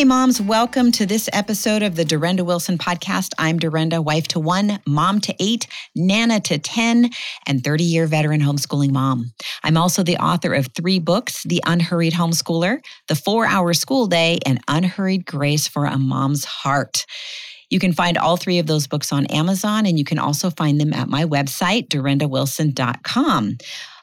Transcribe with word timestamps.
Hey, 0.00 0.04
moms, 0.04 0.40
welcome 0.40 0.92
to 0.92 1.04
this 1.04 1.28
episode 1.30 1.82
of 1.82 1.94
the 1.94 2.06
Durenda 2.06 2.40
Wilson 2.40 2.78
podcast. 2.78 3.34
I'm 3.36 3.60
Durenda, 3.60 4.02
wife 4.02 4.26
to 4.28 4.40
one, 4.40 4.80
mom 4.86 5.20
to 5.20 5.34
eight, 5.38 5.66
nana 5.94 6.40
to 6.40 6.56
10, 6.56 7.10
and 7.46 7.62
30 7.62 7.84
year 7.84 8.06
veteran 8.06 8.40
homeschooling 8.40 8.92
mom. 8.92 9.30
I'm 9.62 9.76
also 9.76 10.02
the 10.02 10.16
author 10.16 10.54
of 10.54 10.68
three 10.68 11.00
books 11.00 11.42
The 11.42 11.62
Unhurried 11.66 12.14
Homeschooler, 12.14 12.78
The 13.08 13.14
Four 13.14 13.44
Hour 13.44 13.74
School 13.74 14.06
Day, 14.06 14.38
and 14.46 14.58
Unhurried 14.68 15.26
Grace 15.26 15.68
for 15.68 15.84
a 15.84 15.98
Mom's 15.98 16.46
Heart. 16.46 17.04
You 17.68 17.78
can 17.78 17.92
find 17.92 18.16
all 18.16 18.38
three 18.38 18.58
of 18.58 18.66
those 18.66 18.86
books 18.86 19.12
on 19.12 19.26
Amazon, 19.26 19.84
and 19.84 19.98
you 19.98 20.06
can 20.06 20.18
also 20.18 20.48
find 20.48 20.80
them 20.80 20.94
at 20.94 21.10
my 21.10 21.26
website, 21.26 21.88
durendawilson.com. 21.88 23.58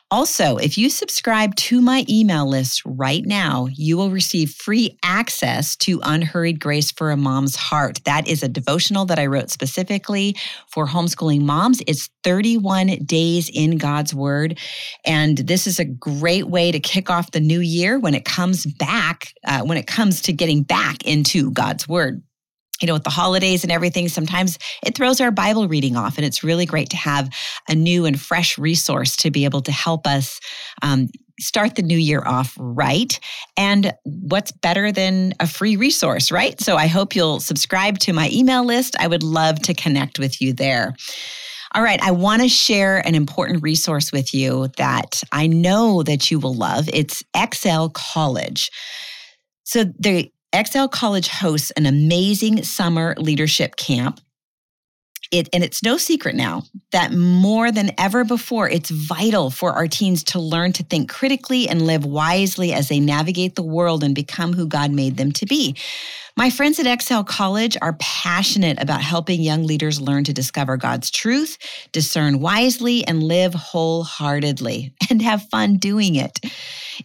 Also, 0.09 0.55
if 0.55 0.77
you 0.77 0.89
subscribe 0.89 1.53
to 1.55 1.81
my 1.81 2.05
email 2.07 2.47
list 2.47 2.81
right 2.85 3.25
now, 3.25 3.67
you 3.73 3.97
will 3.97 4.09
receive 4.09 4.51
free 4.51 4.97
access 5.03 5.75
to 5.75 5.99
Unhurried 6.01 6.61
Grace 6.61 6.93
for 6.93 7.11
a 7.11 7.17
Mom's 7.17 7.57
Heart. 7.57 7.99
That 8.05 8.25
is 8.25 8.41
a 8.41 8.47
devotional 8.47 9.03
that 9.07 9.19
I 9.19 9.25
wrote 9.25 9.49
specifically 9.49 10.37
for 10.69 10.87
homeschooling 10.87 11.41
moms. 11.41 11.81
It's 11.87 12.09
31 12.23 12.99
days 13.05 13.49
in 13.53 13.77
God's 13.77 14.13
Word. 14.13 14.57
And 15.05 15.39
this 15.39 15.67
is 15.67 15.77
a 15.77 15.85
great 15.85 16.47
way 16.47 16.71
to 16.71 16.79
kick 16.79 17.09
off 17.09 17.31
the 17.31 17.41
new 17.41 17.59
year 17.59 17.99
when 17.99 18.15
it 18.15 18.23
comes 18.23 18.65
back, 18.65 19.33
uh, 19.45 19.63
when 19.63 19.77
it 19.77 19.87
comes 19.87 20.21
to 20.21 20.31
getting 20.31 20.63
back 20.63 21.03
into 21.05 21.51
God's 21.51 21.85
Word 21.85 22.23
you 22.81 22.87
know, 22.87 22.93
with 22.93 23.03
the 23.03 23.09
holidays 23.09 23.63
and 23.63 23.71
everything, 23.71 24.07
sometimes 24.07 24.57
it 24.85 24.95
throws 24.95 25.19
our 25.19 25.31
Bible 25.31 25.67
reading 25.67 25.95
off. 25.95 26.17
And 26.17 26.25
it's 26.25 26.43
really 26.43 26.65
great 26.65 26.89
to 26.91 26.97
have 26.97 27.29
a 27.67 27.75
new 27.75 28.05
and 28.05 28.19
fresh 28.19 28.57
resource 28.57 29.15
to 29.17 29.31
be 29.31 29.45
able 29.45 29.61
to 29.61 29.71
help 29.71 30.05
us 30.05 30.39
um, 30.81 31.09
start 31.39 31.75
the 31.75 31.81
new 31.81 31.97
year 31.97 32.23
off 32.25 32.55
right. 32.59 33.19
And 33.55 33.93
what's 34.03 34.51
better 34.51 34.91
than 34.91 35.33
a 35.39 35.47
free 35.47 35.75
resource, 35.75 36.31
right? 36.31 36.59
So 36.59 36.75
I 36.75 36.87
hope 36.87 37.15
you'll 37.15 37.39
subscribe 37.39 37.99
to 37.99 38.13
my 38.13 38.29
email 38.31 38.63
list. 38.63 38.95
I 38.99 39.07
would 39.07 39.23
love 39.23 39.59
to 39.63 39.73
connect 39.73 40.19
with 40.19 40.41
you 40.41 40.53
there. 40.53 40.95
All 41.75 41.83
right, 41.83 42.01
I 42.01 42.11
want 42.11 42.41
to 42.41 42.47
share 42.47 43.05
an 43.05 43.13
important 43.13 43.61
resource 43.61 44.11
with 44.11 44.33
you 44.33 44.69
that 44.77 45.21
I 45.31 45.47
know 45.47 46.01
that 46.03 46.31
you 46.31 46.39
will 46.39 46.53
love. 46.53 46.89
It's 46.93 47.23
Excel 47.35 47.89
College. 47.89 48.71
So 49.63 49.83
the 49.99 50.31
Excel 50.57 50.89
College 50.89 51.27
hosts 51.27 51.69
an 51.71 51.85
amazing 51.85 52.63
summer 52.63 53.13
leadership 53.19 53.75
camp. 53.75 54.19
It, 55.31 55.49
and 55.53 55.63
it's 55.63 55.83
no 55.83 55.97
secret 55.97 56.33
now 56.35 56.63
that 56.91 57.13
more 57.13 57.71
than 57.71 57.91
ever 57.99 58.23
before, 58.23 58.67
it's 58.67 58.89
vital 58.89 59.51
for 59.51 59.73
our 59.73 59.87
teens 59.87 60.23
to 60.25 60.39
learn 60.39 60.73
to 60.73 60.83
think 60.83 61.11
critically 61.11 61.69
and 61.69 61.83
live 61.83 62.05
wisely 62.05 62.73
as 62.73 62.89
they 62.89 62.99
navigate 62.99 63.53
the 63.53 63.61
world 63.61 64.03
and 64.03 64.15
become 64.15 64.53
who 64.53 64.65
God 64.65 64.89
made 64.89 65.17
them 65.17 65.31
to 65.33 65.45
be. 65.45 65.75
My 66.37 66.51
friends 66.51 66.77
at 66.77 66.85
Excel 66.85 67.23
College 67.23 67.77
are 67.81 67.93
passionate 67.93 68.79
about 68.79 69.01
helping 69.01 69.41
young 69.41 69.63
leaders 69.63 69.99
learn 69.99 70.23
to 70.25 70.33
discover 70.33 70.77
God's 70.77 71.09
truth, 71.09 71.57
discern 71.91 72.39
wisely, 72.39 73.03
and 73.07 73.23
live 73.23 73.55
wholeheartedly 73.55 74.93
and 75.09 75.19
have 75.23 75.49
fun 75.49 75.77
doing 75.77 76.13
it. 76.13 76.39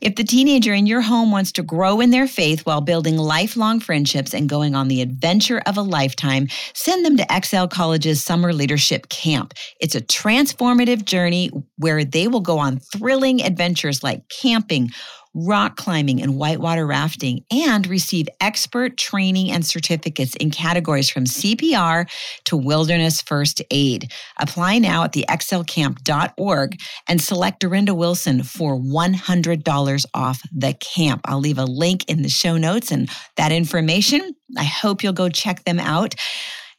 If 0.03 0.17
the 0.17 0.25
teenager 0.25 0.75
in 0.75 0.87
your 0.87 1.01
home 1.01 1.33
wants 1.33 1.51
to 1.53 1.63
grow 1.63 2.01
in 2.01 2.11
their 2.11 2.27
faith 2.27 2.67
while 2.67 2.83
building 2.83 3.17
lifelong 3.17 3.81
friendships 3.81 4.35
and 4.35 4.51
going 4.51 4.75
on 4.75 4.89
the 4.89 5.01
adventure 5.01 5.63
of 5.65 5.79
a 5.79 5.83
lifetime, 5.83 6.49
send 6.75 7.03
them 7.03 7.17
to 7.17 7.27
Excel 7.31 7.67
College's 7.67 8.23
Summer 8.23 8.53
Leadership 8.53 9.09
Camp. 9.09 9.55
It's 9.81 9.95
a 9.95 10.03
transformative 10.03 11.07
journey 11.07 11.51
where 11.79 12.05
they 12.05 12.29
will 12.29 12.41
go 12.41 12.59
on 12.59 12.81
thrilling 12.81 13.41
adventures 13.41 14.03
like 14.03 14.29
camping 14.29 14.91
rock 15.35 15.77
climbing, 15.77 16.21
and 16.21 16.37
whitewater 16.37 16.87
rafting, 16.87 17.45
and 17.51 17.87
receive 17.87 18.29
expert 18.41 18.97
training 18.97 19.51
and 19.51 19.65
certificates 19.65 20.37
in 20.37 20.51
categories 20.51 21.11
from 21.11 21.25
CPR 21.25 22.09
to 22.45 22.57
wilderness 22.57 23.21
first 23.23 23.63
aid. 23.71 24.13
Apply 24.39 24.79
now 24.79 25.05
at 25.05 25.13
the 25.13 25.25
excelcamp.org 25.29 26.81
and 27.09 27.21
select 27.21 27.63
Durenda 27.63 27.97
Wilson 27.97 28.43
for 28.43 28.77
$100 28.77 30.07
off 30.15 30.43
the 30.53 30.75
camp. 30.75 31.23
I'll 31.25 31.41
leave 31.41 31.59
a 31.59 31.65
link 31.65 32.09
in 32.09 32.23
the 32.23 32.29
show 32.29 32.57
notes 32.57 32.91
and 32.91 33.09
that 33.37 33.53
information. 33.53 34.35
I 34.57 34.65
hope 34.65 35.03
you'll 35.03 35.13
go 35.13 35.29
check 35.29 35.65
them 35.65 35.81
out. 35.81 36.15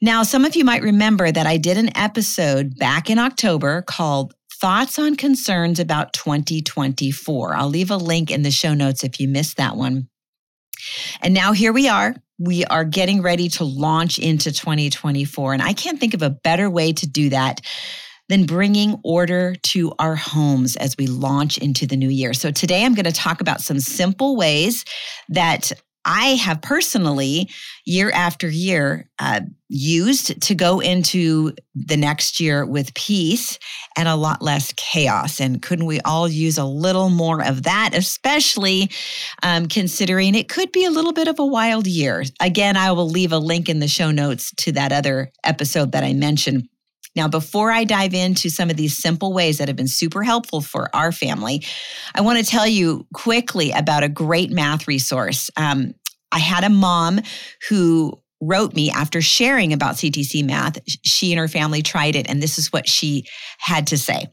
Now, 0.01 0.23
some 0.23 0.43
of 0.43 0.55
you 0.55 0.65
might 0.65 0.83
remember 0.83 1.31
that 1.31 1.47
I 1.47 1.55
did 1.55 1.77
an 1.77 1.95
episode 1.95 2.77
back 2.77 3.09
in 3.09 3.17
October 3.17 3.83
called 3.83 4.33
thoughts 4.63 4.97
on 4.97 5.17
concerns 5.17 5.77
about 5.77 6.13
2024. 6.13 7.53
I'll 7.53 7.67
leave 7.67 7.91
a 7.91 7.97
link 7.97 8.31
in 8.31 8.43
the 8.43 8.49
show 8.49 8.73
notes 8.73 9.03
if 9.03 9.19
you 9.19 9.27
missed 9.27 9.57
that 9.57 9.75
one. 9.75 10.07
And 11.21 11.33
now 11.33 11.51
here 11.51 11.73
we 11.73 11.89
are. 11.89 12.15
We 12.39 12.63
are 12.63 12.85
getting 12.85 13.21
ready 13.21 13.49
to 13.49 13.65
launch 13.65 14.19
into 14.19 14.53
2024. 14.53 15.51
And 15.51 15.61
I 15.61 15.73
can't 15.73 15.99
think 15.99 16.13
of 16.13 16.21
a 16.21 16.29
better 16.29 16.69
way 16.69 16.93
to 16.93 17.05
do 17.05 17.27
that 17.31 17.59
than 18.29 18.45
bringing 18.45 19.01
order 19.03 19.53
to 19.63 19.91
our 19.99 20.15
homes 20.15 20.77
as 20.77 20.95
we 20.97 21.07
launch 21.07 21.57
into 21.57 21.85
the 21.85 21.97
new 21.97 22.07
year. 22.07 22.33
So 22.33 22.49
today 22.49 22.85
I'm 22.85 22.95
going 22.95 23.03
to 23.03 23.11
talk 23.11 23.41
about 23.41 23.59
some 23.59 23.81
simple 23.81 24.37
ways 24.37 24.85
that 25.27 25.73
I 26.05 26.35
have 26.35 26.61
personally, 26.61 27.49
year 27.85 28.11
after 28.11 28.49
year, 28.49 29.09
uh, 29.19 29.41
used 29.69 30.39
to 30.41 30.53
go 30.53 30.79
into 30.79 31.53
the 31.73 31.97
next 31.97 32.39
year 32.39 32.65
with 32.65 32.93
peace 32.93 33.57
and 33.97 34.07
a 34.07 34.15
lot 34.15 34.41
less 34.41 34.73
chaos. 34.75 35.39
And 35.39 35.61
couldn't 35.61 35.85
we 35.85 35.99
all 36.01 36.27
use 36.27 36.57
a 36.57 36.65
little 36.65 37.09
more 37.09 37.43
of 37.43 37.63
that, 37.63 37.91
especially 37.93 38.91
um, 39.41 39.67
considering 39.67 40.35
it 40.35 40.49
could 40.49 40.71
be 40.71 40.85
a 40.85 40.91
little 40.91 41.13
bit 41.13 41.27
of 41.27 41.39
a 41.39 41.45
wild 41.45 41.87
year? 41.87 42.23
Again, 42.39 42.77
I 42.77 42.91
will 42.91 43.09
leave 43.09 43.31
a 43.31 43.39
link 43.39 43.69
in 43.69 43.79
the 43.79 43.87
show 43.87 44.11
notes 44.11 44.51
to 44.57 44.71
that 44.73 44.91
other 44.91 45.31
episode 45.43 45.93
that 45.93 46.03
I 46.03 46.13
mentioned. 46.13 46.67
Now, 47.15 47.27
before 47.27 47.71
I 47.71 47.83
dive 47.83 48.13
into 48.13 48.49
some 48.49 48.69
of 48.69 48.77
these 48.77 48.97
simple 48.97 49.33
ways 49.33 49.57
that 49.57 49.67
have 49.67 49.77
been 49.77 49.87
super 49.87 50.23
helpful 50.23 50.61
for 50.61 50.93
our 50.95 51.11
family, 51.11 51.63
I 52.15 52.21
want 52.21 52.39
to 52.39 52.45
tell 52.45 52.67
you 52.67 53.05
quickly 53.13 53.71
about 53.71 54.03
a 54.03 54.09
great 54.09 54.51
math 54.51 54.87
resource. 54.87 55.49
Um, 55.55 55.93
I 56.31 56.39
had 56.39 56.63
a 56.63 56.69
mom 56.69 57.19
who 57.69 58.19
wrote 58.41 58.73
me 58.73 58.91
after 58.91 59.21
sharing 59.21 59.73
about 59.73 59.95
CTC 59.95 60.43
math. 60.43 60.79
She 61.05 61.31
and 61.31 61.39
her 61.39 61.47
family 61.47 61.81
tried 61.81 62.15
it, 62.15 62.29
and 62.29 62.41
this 62.41 62.57
is 62.57 62.73
what 62.73 62.87
she 62.87 63.25
had 63.59 63.87
to 63.87 63.97
say. 63.97 64.27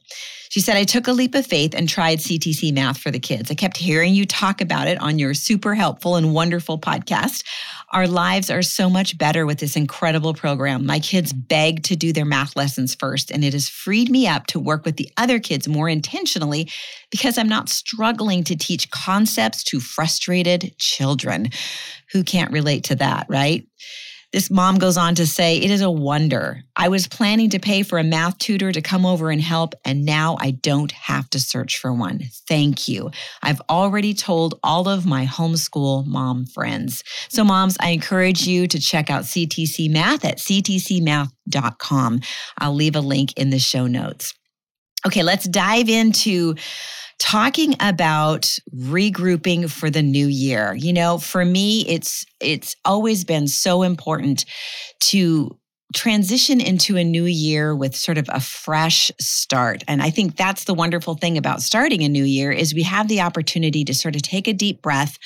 She 0.50 0.58
said, 0.58 0.76
I 0.76 0.82
took 0.82 1.06
a 1.06 1.12
leap 1.12 1.36
of 1.36 1.46
faith 1.46 1.76
and 1.76 1.88
tried 1.88 2.18
CTC 2.18 2.74
math 2.74 2.98
for 2.98 3.12
the 3.12 3.20
kids. 3.20 3.52
I 3.52 3.54
kept 3.54 3.76
hearing 3.76 4.14
you 4.14 4.26
talk 4.26 4.60
about 4.60 4.88
it 4.88 5.00
on 5.00 5.16
your 5.16 5.32
super 5.32 5.76
helpful 5.76 6.16
and 6.16 6.34
wonderful 6.34 6.76
podcast. 6.76 7.44
Our 7.90 8.08
lives 8.08 8.50
are 8.50 8.60
so 8.60 8.90
much 8.90 9.16
better 9.16 9.46
with 9.46 9.60
this 9.60 9.76
incredible 9.76 10.34
program. 10.34 10.84
My 10.84 10.98
kids 10.98 11.32
beg 11.32 11.84
to 11.84 11.94
do 11.94 12.12
their 12.12 12.24
math 12.24 12.56
lessons 12.56 12.96
first, 12.96 13.30
and 13.30 13.44
it 13.44 13.52
has 13.52 13.68
freed 13.68 14.10
me 14.10 14.26
up 14.26 14.48
to 14.48 14.58
work 14.58 14.84
with 14.84 14.96
the 14.96 15.08
other 15.16 15.38
kids 15.38 15.68
more 15.68 15.88
intentionally 15.88 16.68
because 17.12 17.38
I'm 17.38 17.48
not 17.48 17.68
struggling 17.68 18.42
to 18.44 18.56
teach 18.56 18.90
concepts 18.90 19.62
to 19.64 19.78
frustrated 19.78 20.76
children 20.78 21.50
who 22.10 22.24
can't 22.24 22.50
relate 22.50 22.82
to 22.84 22.96
that, 22.96 23.26
right? 23.28 23.64
This 24.32 24.48
mom 24.48 24.78
goes 24.78 24.96
on 24.96 25.16
to 25.16 25.26
say, 25.26 25.56
It 25.56 25.70
is 25.70 25.80
a 25.80 25.90
wonder. 25.90 26.62
I 26.76 26.88
was 26.88 27.08
planning 27.08 27.50
to 27.50 27.58
pay 27.58 27.82
for 27.82 27.98
a 27.98 28.04
math 28.04 28.38
tutor 28.38 28.70
to 28.70 28.80
come 28.80 29.04
over 29.04 29.30
and 29.30 29.40
help, 29.40 29.74
and 29.84 30.04
now 30.04 30.36
I 30.38 30.52
don't 30.52 30.92
have 30.92 31.28
to 31.30 31.40
search 31.40 31.78
for 31.78 31.92
one. 31.92 32.20
Thank 32.48 32.86
you. 32.86 33.10
I've 33.42 33.60
already 33.68 34.14
told 34.14 34.58
all 34.62 34.88
of 34.88 35.04
my 35.04 35.26
homeschool 35.26 36.06
mom 36.06 36.46
friends. 36.46 37.02
So, 37.28 37.42
moms, 37.42 37.76
I 37.80 37.90
encourage 37.90 38.46
you 38.46 38.68
to 38.68 38.78
check 38.78 39.10
out 39.10 39.24
CTC 39.24 39.90
Math 39.90 40.24
at 40.24 40.38
ctcmath.com. 40.38 42.20
I'll 42.58 42.74
leave 42.74 42.94
a 42.96 43.00
link 43.00 43.32
in 43.36 43.50
the 43.50 43.58
show 43.58 43.88
notes. 43.88 44.32
Okay, 45.06 45.22
let's 45.22 45.48
dive 45.48 45.88
into 45.88 46.54
talking 47.20 47.74
about 47.80 48.58
regrouping 48.74 49.70
for 49.70 49.90
the 49.90 50.02
new 50.02 50.26
year. 50.26 50.74
You 50.74 50.92
know, 50.92 51.18
for 51.18 51.44
me 51.44 51.86
it's 51.86 52.24
it's 52.40 52.74
always 52.84 53.24
been 53.24 53.46
so 53.46 53.82
important 53.82 54.44
to 55.00 55.56
transition 55.94 56.60
into 56.60 56.96
a 56.96 57.04
new 57.04 57.24
year 57.24 57.74
with 57.74 57.96
sort 57.96 58.16
of 58.16 58.28
a 58.28 58.40
fresh 58.40 59.10
start. 59.20 59.82
And 59.88 60.02
I 60.02 60.10
think 60.10 60.36
that's 60.36 60.64
the 60.64 60.74
wonderful 60.74 61.14
thing 61.14 61.36
about 61.36 61.62
starting 61.62 62.02
a 62.02 62.08
new 62.08 62.24
year 62.24 62.52
is 62.52 62.74
we 62.74 62.84
have 62.84 63.08
the 63.08 63.20
opportunity 63.20 63.84
to 63.84 63.94
sort 63.94 64.14
of 64.14 64.22
take 64.22 64.46
a 64.46 64.52
deep 64.52 64.82
breath 64.82 65.18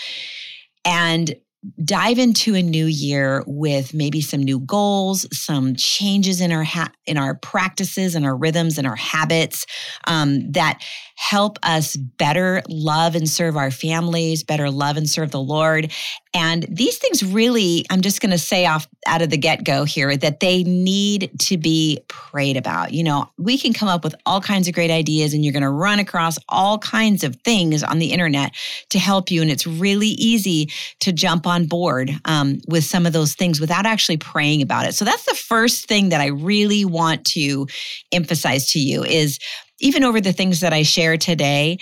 and 0.84 1.34
dive 1.82 2.18
into 2.18 2.54
a 2.54 2.62
new 2.62 2.86
year 2.86 3.42
with 3.46 3.94
maybe 3.94 4.20
some 4.20 4.42
new 4.42 4.60
goals, 4.60 5.26
some 5.32 5.74
changes 5.76 6.40
in 6.40 6.52
our 6.52 6.64
ha- 6.64 6.92
in 7.06 7.16
our 7.16 7.34
practices 7.34 8.14
and 8.14 8.26
our 8.26 8.36
rhythms 8.36 8.76
and 8.76 8.86
our 8.86 8.96
habits 8.96 9.64
um, 10.06 10.50
that 10.52 10.82
help 11.16 11.58
us 11.62 11.96
better 11.96 12.62
love 12.68 13.14
and 13.14 13.28
serve 13.28 13.56
our 13.56 13.70
families, 13.70 14.42
better 14.42 14.70
love 14.70 14.96
and 14.96 15.08
serve 15.08 15.30
the 15.30 15.40
Lord. 15.40 15.92
And 16.32 16.64
these 16.68 16.98
things 16.98 17.22
really, 17.22 17.84
I'm 17.88 18.00
just 18.00 18.20
going 18.20 18.32
to 18.32 18.38
say 18.38 18.66
off 18.66 18.88
out 19.06 19.22
of 19.22 19.30
the 19.30 19.36
get 19.36 19.62
go 19.62 19.84
here 19.84 20.16
that 20.16 20.40
they 20.40 20.64
need 20.64 21.30
to 21.42 21.56
be 21.56 22.00
prayed 22.08 22.56
about. 22.56 22.92
You 22.92 23.04
know, 23.04 23.30
we 23.38 23.56
can 23.56 23.72
come 23.72 23.88
up 23.88 24.02
with 24.02 24.16
all 24.26 24.40
kinds 24.40 24.66
of 24.66 24.74
great 24.74 24.90
ideas 24.90 25.32
and 25.32 25.44
you're 25.44 25.52
going 25.52 25.62
to 25.62 25.70
run 25.70 26.00
across 26.00 26.38
all 26.48 26.78
kinds 26.78 27.22
of 27.22 27.36
things 27.36 27.84
on 27.84 28.00
the 28.00 28.10
internet 28.10 28.52
to 28.90 28.98
help 28.98 29.30
you. 29.30 29.40
And 29.42 29.50
it's 29.50 29.66
really 29.66 30.08
easy 30.08 30.70
to 31.00 31.12
jump 31.12 31.46
on 31.46 31.66
board 31.66 32.10
um, 32.24 32.60
with 32.66 32.84
some 32.84 33.06
of 33.06 33.12
those 33.12 33.34
things 33.34 33.60
without 33.60 33.86
actually 33.86 34.16
praying 34.16 34.62
about 34.62 34.86
it. 34.86 34.94
So 34.94 35.04
that's 35.04 35.26
the 35.26 35.34
first 35.34 35.86
thing 35.86 36.08
that 36.08 36.20
I 36.20 36.26
really 36.26 36.84
want 36.84 37.24
to 37.26 37.68
emphasize 38.10 38.66
to 38.72 38.80
you 38.80 39.04
is 39.04 39.38
even 39.84 40.02
over 40.02 40.20
the 40.20 40.32
things 40.32 40.60
that 40.60 40.72
I 40.72 40.82
share 40.82 41.18
today, 41.18 41.78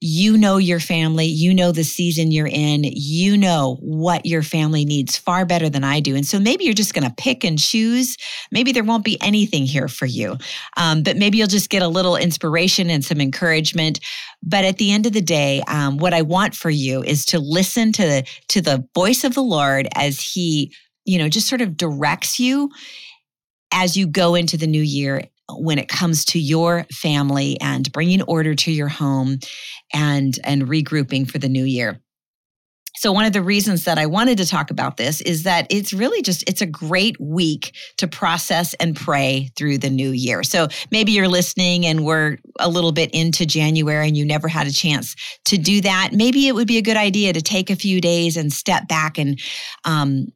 you 0.00 0.36
know 0.36 0.58
your 0.58 0.80
family, 0.80 1.24
you 1.24 1.52
know 1.52 1.72
the 1.72 1.82
season 1.82 2.30
you're 2.30 2.46
in, 2.46 2.82
you 2.84 3.36
know 3.36 3.78
what 3.80 4.24
your 4.26 4.42
family 4.42 4.84
needs 4.84 5.16
far 5.16 5.44
better 5.44 5.68
than 5.68 5.82
I 5.82 5.98
do. 5.98 6.14
And 6.14 6.26
so 6.26 6.38
maybe 6.38 6.64
you're 6.64 6.74
just 6.74 6.94
going 6.94 7.08
to 7.08 7.14
pick 7.16 7.42
and 7.42 7.58
choose. 7.58 8.16
Maybe 8.52 8.70
there 8.70 8.84
won't 8.84 9.02
be 9.02 9.20
anything 9.22 9.64
here 9.64 9.88
for 9.88 10.06
you, 10.06 10.36
um, 10.76 11.02
but 11.02 11.16
maybe 11.16 11.38
you'll 11.38 11.48
just 11.48 11.70
get 11.70 11.82
a 11.82 11.88
little 11.88 12.16
inspiration 12.16 12.90
and 12.90 13.04
some 13.04 13.20
encouragement. 13.20 13.98
But 14.42 14.64
at 14.64 14.76
the 14.76 14.92
end 14.92 15.06
of 15.06 15.14
the 15.14 15.22
day, 15.22 15.62
um, 15.66 15.96
what 15.96 16.14
I 16.14 16.22
want 16.22 16.54
for 16.54 16.70
you 16.70 17.02
is 17.02 17.24
to 17.26 17.40
listen 17.40 17.90
to 17.92 18.02
the 18.02 18.28
to 18.48 18.60
the 18.60 18.86
voice 18.94 19.24
of 19.24 19.34
the 19.34 19.42
Lord 19.42 19.88
as 19.96 20.20
He, 20.20 20.72
you 21.06 21.18
know, 21.18 21.28
just 21.28 21.48
sort 21.48 21.62
of 21.62 21.76
directs 21.76 22.38
you 22.38 22.70
as 23.72 23.96
you 23.96 24.06
go 24.06 24.34
into 24.34 24.56
the 24.56 24.66
new 24.66 24.82
year 24.82 25.24
when 25.50 25.78
it 25.78 25.88
comes 25.88 26.24
to 26.26 26.38
your 26.38 26.84
family 26.92 27.58
and 27.60 27.90
bringing 27.92 28.22
order 28.22 28.54
to 28.54 28.72
your 28.72 28.88
home 28.88 29.38
and 29.92 30.38
and 30.44 30.68
regrouping 30.68 31.30
for 31.30 31.38
the 31.38 31.48
new 31.48 31.64
year. 31.64 32.00
So 32.98 33.12
one 33.12 33.26
of 33.26 33.32
the 33.32 33.42
reasons 33.42 33.84
that 33.84 33.96
I 33.96 34.06
wanted 34.06 34.38
to 34.38 34.46
talk 34.46 34.72
about 34.72 34.96
this 34.96 35.20
is 35.20 35.44
that 35.44 35.68
it's 35.70 35.92
really 35.92 36.20
just 36.20 36.48
it's 36.48 36.60
a 36.60 36.66
great 36.66 37.18
week 37.20 37.76
to 37.98 38.08
process 38.08 38.74
and 38.74 38.96
pray 38.96 39.50
through 39.56 39.78
the 39.78 39.90
new 39.90 40.10
year. 40.10 40.42
So 40.42 40.66
maybe 40.90 41.12
you're 41.12 41.28
listening 41.28 41.86
and 41.86 42.04
we're 42.04 42.38
a 42.58 42.68
little 42.68 42.90
bit 42.90 43.10
into 43.12 43.46
January 43.46 44.08
and 44.08 44.16
you 44.16 44.24
never 44.24 44.48
had 44.48 44.66
a 44.66 44.72
chance 44.72 45.14
to 45.44 45.56
do 45.56 45.80
that. 45.82 46.10
Maybe 46.12 46.48
it 46.48 46.56
would 46.56 46.66
be 46.66 46.78
a 46.78 46.82
good 46.82 46.96
idea 46.96 47.32
to 47.32 47.40
take 47.40 47.70
a 47.70 47.76
few 47.76 48.00
days 48.00 48.36
and 48.36 48.52
step 48.52 48.88
back 48.88 49.16
and 49.16 49.40
um, 49.84 50.26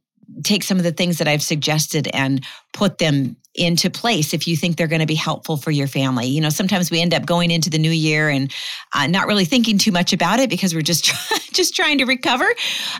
take 0.44 0.62
some 0.62 0.78
of 0.78 0.84
the 0.84 0.92
things 0.92 1.18
that 1.18 1.26
I've 1.26 1.42
suggested 1.42 2.08
and 2.14 2.44
put 2.72 2.98
them 2.98 3.36
into 3.54 3.90
place 3.90 4.32
if 4.32 4.46
you 4.46 4.56
think 4.56 4.76
they're 4.76 4.86
going 4.86 5.00
to 5.00 5.06
be 5.06 5.14
helpful 5.14 5.56
for 5.56 5.70
your 5.70 5.86
family. 5.86 6.26
You 6.26 6.40
know, 6.40 6.48
sometimes 6.48 6.90
we 6.90 7.00
end 7.00 7.12
up 7.12 7.26
going 7.26 7.50
into 7.50 7.68
the 7.68 7.78
new 7.78 7.90
year 7.90 8.28
and 8.28 8.52
uh, 8.94 9.06
not 9.06 9.26
really 9.26 9.44
thinking 9.44 9.78
too 9.78 9.92
much 9.92 10.12
about 10.12 10.40
it 10.40 10.48
because 10.48 10.74
we're 10.74 10.82
just 10.82 11.04
try- 11.04 11.38
just 11.52 11.76
trying 11.76 11.98
to 11.98 12.04
recover. 12.04 12.46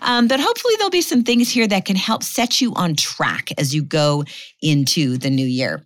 Um, 0.03 0.29
but 0.29 0.41
hopefully, 0.41 0.75
there'll 0.77 0.91
be 0.91 1.03
some 1.03 1.25
things 1.25 1.51
here 1.51 1.67
that 1.67 1.85
can 1.85 1.97
help 1.97 2.23
set 2.23 2.61
you 2.61 2.75
on 2.75 2.97
track 2.97 3.51
as 3.59 3.75
you 3.75 3.83
go 3.83 4.25
into 4.63 5.19
the 5.19 5.31
new 5.31 5.47
year. 5.47 5.85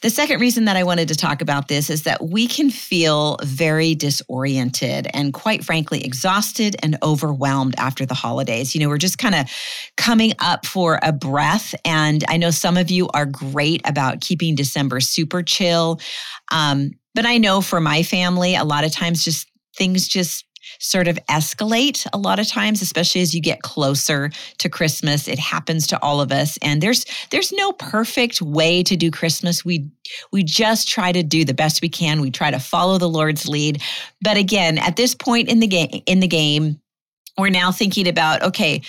The 0.00 0.10
second 0.10 0.40
reason 0.40 0.66
that 0.66 0.76
I 0.76 0.84
wanted 0.84 1.08
to 1.08 1.14
talk 1.14 1.40
about 1.40 1.68
this 1.68 1.90
is 1.90 2.02
that 2.02 2.22
we 2.22 2.46
can 2.46 2.70
feel 2.70 3.36
very 3.42 3.94
disoriented 3.94 5.08
and, 5.14 5.32
quite 5.32 5.64
frankly, 5.64 6.04
exhausted 6.04 6.76
and 6.82 6.98
overwhelmed 7.02 7.74
after 7.78 8.04
the 8.04 8.14
holidays. 8.14 8.74
You 8.74 8.80
know, 8.80 8.88
we're 8.88 8.98
just 8.98 9.18
kind 9.18 9.34
of 9.34 9.50
coming 9.96 10.34
up 10.38 10.66
for 10.66 11.00
a 11.02 11.12
breath. 11.12 11.74
And 11.84 12.24
I 12.28 12.36
know 12.36 12.50
some 12.50 12.76
of 12.76 12.90
you 12.90 13.08
are 13.08 13.26
great 13.26 13.80
about 13.84 14.20
keeping 14.20 14.54
December 14.54 15.00
super 15.00 15.42
chill. 15.42 16.00
Um, 16.52 16.90
but 17.14 17.26
I 17.26 17.38
know 17.38 17.60
for 17.60 17.80
my 17.80 18.02
family, 18.02 18.54
a 18.54 18.64
lot 18.64 18.84
of 18.84 18.92
times 18.92 19.24
just 19.24 19.50
things 19.76 20.08
just 20.08 20.44
sort 20.78 21.08
of 21.08 21.18
escalate 21.28 22.06
a 22.12 22.18
lot 22.18 22.38
of 22.38 22.46
times 22.46 22.82
especially 22.82 23.20
as 23.20 23.34
you 23.34 23.40
get 23.40 23.62
closer 23.62 24.30
to 24.58 24.68
christmas. 24.68 25.28
It 25.28 25.38
happens 25.38 25.86
to 25.88 26.02
all 26.02 26.20
of 26.20 26.32
us 26.32 26.58
and 26.62 26.80
there's 26.80 27.04
there's 27.30 27.52
no 27.52 27.72
perfect 27.72 28.42
way 28.42 28.82
to 28.82 28.96
do 28.96 29.10
christmas. 29.10 29.64
We 29.64 29.88
we 30.32 30.42
just 30.42 30.88
try 30.88 31.12
to 31.12 31.22
do 31.22 31.44
the 31.44 31.54
best 31.54 31.82
we 31.82 31.88
can. 31.88 32.20
We 32.20 32.30
try 32.30 32.50
to 32.50 32.58
follow 32.58 32.98
the 32.98 33.08
lord's 33.08 33.48
lead. 33.48 33.82
But 34.22 34.36
again 34.36 34.78
at 34.78 34.96
this 34.96 35.14
point 35.14 35.48
in 35.48 35.60
the 35.60 35.66
game 35.66 36.02
in 36.06 36.20
the 36.20 36.28
game 36.28 36.80
we're 37.36 37.50
now 37.50 37.70
thinking 37.70 38.08
about 38.08 38.42
okay 38.42 38.82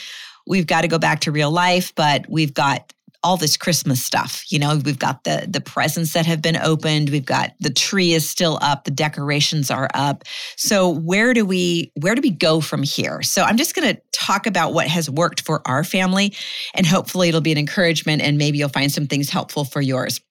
we've 0.48 0.68
got 0.68 0.82
to 0.82 0.88
go 0.88 0.98
back 0.98 1.20
to 1.22 1.32
real 1.32 1.52
life 1.52 1.94
but 1.96 2.26
we've 2.28 2.54
got 2.54 2.94
all 3.22 3.36
this 3.36 3.58
Christmas 3.58 4.04
stuff. 4.04 4.44
You 4.50 4.60
know, 4.60 4.80
we've 4.84 5.00
got 5.00 5.24
the 5.24 5.46
the 5.50 5.62
presents 5.62 6.14
that 6.14 6.26
have 6.26 6.42
been 6.42 6.56
opened, 6.58 7.10
we've 7.10 7.26
got 7.26 7.52
the 7.60 7.70
tree 7.70 8.14
is 8.14 8.30
still 8.30 8.58
up, 8.62 8.86
the 8.86 8.92
decorations 8.92 9.70
are 9.70 9.90
up. 9.94 10.24
So 10.56 10.90
where 10.90 11.34
do 11.34 11.46
we 11.46 11.92
where 12.00 12.16
do 12.16 12.22
we 12.22 12.32
go 12.32 12.62
from 12.62 12.84
here? 12.84 13.22
So 13.22 13.44
I'm 13.44 13.58
just 13.58 13.76
going 13.76 13.94
to 13.94 14.02
talk 14.12 14.48
about 14.48 14.74
what 14.74 14.88
has 14.88 15.10
worked 15.10 15.42
for 15.42 15.62
our 15.66 15.84
family 15.84 16.34
and 16.74 16.86
hopefully 16.86 17.30
it'll 17.30 17.42
be 17.42 17.52
an 17.52 17.58
encouragement 17.58 18.22
and 18.22 18.38
maybe 18.38 18.58
you'll 18.58 18.70
find 18.70 18.92
some 18.92 19.08
things 19.08 19.30
helpful 19.30 19.66
for 19.66 19.82
yours. 19.82 20.22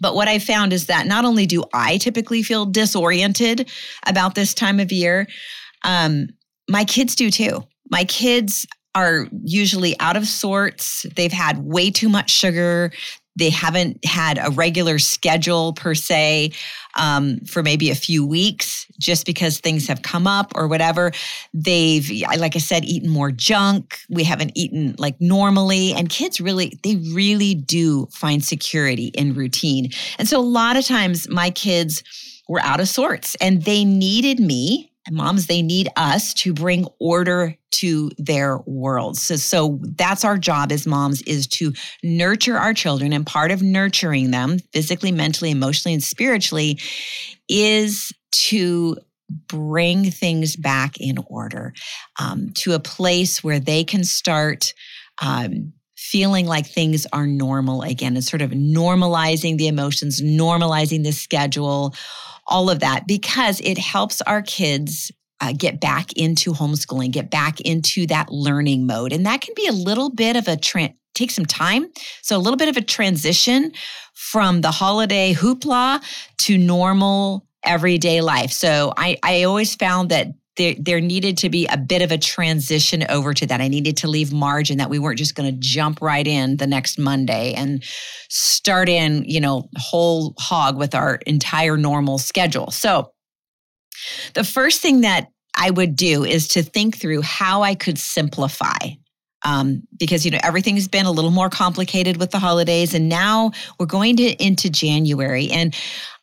But 0.00 0.14
what 0.14 0.28
I 0.28 0.38
found 0.38 0.72
is 0.72 0.86
that 0.86 1.06
not 1.06 1.24
only 1.24 1.46
do 1.46 1.64
I 1.72 1.96
typically 1.98 2.42
feel 2.42 2.66
disoriented 2.66 3.70
about 4.06 4.34
this 4.34 4.52
time 4.52 4.80
of 4.80 4.90
year, 4.90 5.28
um, 5.84 6.28
my 6.68 6.84
kids 6.84 7.14
do 7.14 7.30
too. 7.30 7.64
My 7.90 8.04
kids 8.04 8.66
are 8.94 9.26
usually 9.44 9.98
out 10.00 10.16
of 10.16 10.26
sorts. 10.26 11.06
They've 11.16 11.32
had 11.32 11.58
way 11.58 11.90
too 11.90 12.08
much 12.08 12.30
sugar. 12.30 12.92
They 13.36 13.48
haven't 13.48 14.04
had 14.04 14.38
a 14.38 14.50
regular 14.50 14.98
schedule 14.98 15.72
per 15.72 15.94
se 15.94 16.52
um, 16.98 17.40
for 17.40 17.62
maybe 17.62 17.88
a 17.90 17.94
few 17.94 18.26
weeks 18.26 18.86
just 18.98 19.24
because 19.24 19.58
things 19.58 19.86
have 19.86 20.02
come 20.02 20.26
up 20.26 20.52
or 20.54 20.68
whatever. 20.68 21.12
They've, 21.54 22.10
like 22.38 22.56
I 22.56 22.58
said, 22.58 22.84
eaten 22.84 23.08
more 23.08 23.30
junk. 23.30 23.98
We 24.10 24.24
haven't 24.24 24.52
eaten 24.54 24.94
like 24.98 25.18
normally. 25.18 25.94
And 25.94 26.10
kids 26.10 26.40
really, 26.40 26.78
they 26.82 26.96
really 26.96 27.54
do 27.54 28.06
find 28.12 28.44
security 28.44 29.06
in 29.14 29.32
routine. 29.32 29.90
And 30.18 30.28
so 30.28 30.38
a 30.38 30.42
lot 30.42 30.76
of 30.76 30.84
times 30.84 31.26
my 31.30 31.50
kids 31.50 32.02
were 32.48 32.60
out 32.60 32.80
of 32.80 32.88
sorts 32.88 33.34
and 33.36 33.62
they 33.62 33.82
needed 33.82 34.40
me 34.40 34.91
moms 35.10 35.46
they 35.46 35.62
need 35.62 35.88
us 35.96 36.32
to 36.34 36.52
bring 36.52 36.86
order 37.00 37.56
to 37.72 38.10
their 38.18 38.58
world. 38.66 39.16
So 39.16 39.36
so 39.36 39.80
that's 39.96 40.24
our 40.24 40.38
job 40.38 40.70
as 40.70 40.86
moms 40.86 41.22
is 41.22 41.46
to 41.48 41.72
nurture 42.02 42.56
our 42.56 42.74
children. 42.74 43.12
And 43.12 43.26
part 43.26 43.50
of 43.50 43.62
nurturing 43.62 44.30
them 44.30 44.58
physically 44.72 45.12
mentally 45.12 45.50
emotionally 45.50 45.94
and 45.94 46.02
spiritually 46.02 46.78
is 47.48 48.12
to 48.30 48.96
bring 49.48 50.10
things 50.10 50.56
back 50.56 51.00
in 51.00 51.16
order 51.26 51.72
um, 52.20 52.50
to 52.54 52.72
a 52.72 52.80
place 52.80 53.42
where 53.42 53.60
they 53.60 53.84
can 53.84 54.04
start 54.04 54.74
um, 55.20 55.72
feeling 56.02 56.46
like 56.46 56.66
things 56.66 57.06
are 57.12 57.26
normal 57.26 57.82
again 57.82 58.14
and 58.14 58.24
sort 58.24 58.42
of 58.42 58.50
normalizing 58.50 59.56
the 59.56 59.68
emotions 59.68 60.20
normalizing 60.20 61.04
the 61.04 61.12
schedule 61.12 61.94
all 62.46 62.68
of 62.70 62.80
that 62.80 63.06
because 63.06 63.60
it 63.60 63.78
helps 63.78 64.20
our 64.22 64.42
kids 64.42 65.10
uh, 65.42 65.52
get 65.56 65.80
back 65.80 66.12
into 66.12 66.52
homeschooling, 66.52 67.10
get 67.10 67.28
back 67.28 67.60
into 67.62 68.06
that 68.06 68.30
learning 68.30 68.86
mode. 68.86 69.12
And 69.12 69.26
that 69.26 69.40
can 69.40 69.54
be 69.56 69.66
a 69.66 69.72
little 69.72 70.08
bit 70.08 70.36
of 70.36 70.46
a 70.46 70.56
tra- 70.56 70.94
take 71.14 71.32
some 71.32 71.46
time. 71.46 71.90
So 72.22 72.36
a 72.36 72.38
little 72.38 72.56
bit 72.56 72.68
of 72.68 72.76
a 72.76 72.82
transition 72.82 73.72
from 74.14 74.60
the 74.60 74.70
holiday 74.70 75.34
hoopla 75.34 76.00
to 76.42 76.56
normal 76.56 77.44
everyday 77.64 78.20
life. 78.20 78.52
So 78.52 78.92
I, 78.96 79.16
I 79.22 79.42
always 79.42 79.74
found 79.74 80.10
that 80.10 80.28
there, 80.56 80.74
there 80.78 81.00
needed 81.00 81.38
to 81.38 81.48
be 81.48 81.66
a 81.66 81.76
bit 81.76 82.02
of 82.02 82.12
a 82.12 82.18
transition 82.18 83.04
over 83.08 83.32
to 83.34 83.46
that. 83.46 83.60
I 83.60 83.68
needed 83.68 83.96
to 83.98 84.08
leave 84.08 84.32
margin 84.32 84.78
that 84.78 84.90
we 84.90 84.98
weren't 84.98 85.18
just 85.18 85.34
going 85.34 85.50
to 85.50 85.58
jump 85.58 86.00
right 86.02 86.26
in 86.26 86.58
the 86.58 86.66
next 86.66 86.98
Monday 86.98 87.54
and 87.54 87.82
start 88.28 88.88
in, 88.88 89.24
you 89.24 89.40
know, 89.40 89.68
whole 89.76 90.34
hog 90.38 90.76
with 90.76 90.94
our 90.94 91.16
entire 91.26 91.76
normal 91.76 92.18
schedule. 92.18 92.70
So 92.70 93.12
the 94.34 94.44
first 94.44 94.82
thing 94.82 95.02
that 95.02 95.28
I 95.56 95.70
would 95.70 95.96
do 95.96 96.24
is 96.24 96.48
to 96.48 96.62
think 96.62 96.98
through 96.98 97.22
how 97.22 97.62
I 97.62 97.74
could 97.74 97.98
simplify 97.98 98.78
um, 99.44 99.82
because 99.98 100.24
you 100.24 100.30
know 100.30 100.38
everything's 100.42 100.88
been 100.88 101.06
a 101.06 101.10
little 101.10 101.30
more 101.30 101.50
complicated 101.50 102.18
with 102.18 102.30
the 102.30 102.38
holidays 102.38 102.94
and 102.94 103.08
now 103.08 103.50
we're 103.78 103.86
going 103.86 104.16
to 104.16 104.44
into 104.44 104.70
january 104.70 105.50
and 105.50 105.74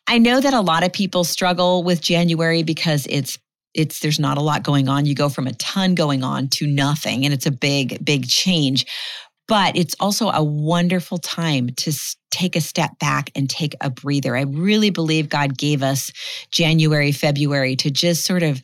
i 0.06 0.18
know 0.18 0.40
that 0.40 0.54
a 0.54 0.60
lot 0.60 0.82
of 0.82 0.92
people 0.92 1.24
struggle 1.24 1.82
with 1.84 2.00
january 2.00 2.62
because 2.62 3.06
it's 3.10 3.38
it's 3.74 4.00
there's 4.00 4.18
not 4.18 4.38
a 4.38 4.42
lot 4.42 4.62
going 4.62 4.88
on. 4.88 5.06
You 5.06 5.14
go 5.14 5.28
from 5.28 5.46
a 5.46 5.54
ton 5.54 5.94
going 5.94 6.22
on 6.22 6.48
to 6.48 6.66
nothing, 6.66 7.24
and 7.24 7.34
it's 7.34 7.46
a 7.46 7.50
big, 7.50 8.04
big 8.04 8.28
change. 8.28 8.86
But 9.48 9.76
it's 9.76 9.96
also 9.98 10.30
a 10.30 10.44
wonderful 10.44 11.18
time 11.18 11.70
to 11.70 11.92
take 12.30 12.54
a 12.54 12.60
step 12.60 12.98
back 13.00 13.30
and 13.34 13.50
take 13.50 13.74
a 13.80 13.90
breather. 13.90 14.36
I 14.36 14.42
really 14.42 14.90
believe 14.90 15.28
God 15.28 15.58
gave 15.58 15.82
us 15.82 16.12
January, 16.52 17.10
February 17.10 17.74
to 17.76 17.90
just 17.90 18.24
sort 18.24 18.44
of 18.44 18.62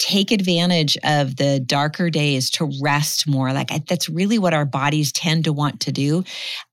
take 0.00 0.32
advantage 0.32 0.98
of 1.04 1.36
the 1.36 1.60
darker 1.60 2.10
days 2.10 2.50
to 2.50 2.68
rest 2.82 3.28
more. 3.28 3.52
Like 3.52 3.70
I, 3.70 3.80
that's 3.88 4.08
really 4.08 4.40
what 4.40 4.52
our 4.52 4.64
bodies 4.64 5.12
tend 5.12 5.44
to 5.44 5.52
want 5.52 5.78
to 5.82 5.92
do. 5.92 6.24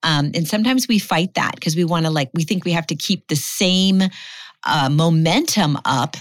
Um, 0.02 0.32
and 0.34 0.48
sometimes 0.48 0.88
we 0.88 0.98
fight 0.98 1.36
that 1.36 1.54
because 1.54 1.76
we 1.76 1.84
want 1.84 2.08
to 2.08 2.12
like, 2.12 2.32
we 2.34 2.44
think 2.44 2.66
we 2.66 2.72
have 2.72 2.88
to 2.88 2.96
keep 2.96 3.28
the 3.28 3.36
same 3.36 4.02
uh, 4.66 4.90
momentum 4.90 5.78
up 5.86 6.18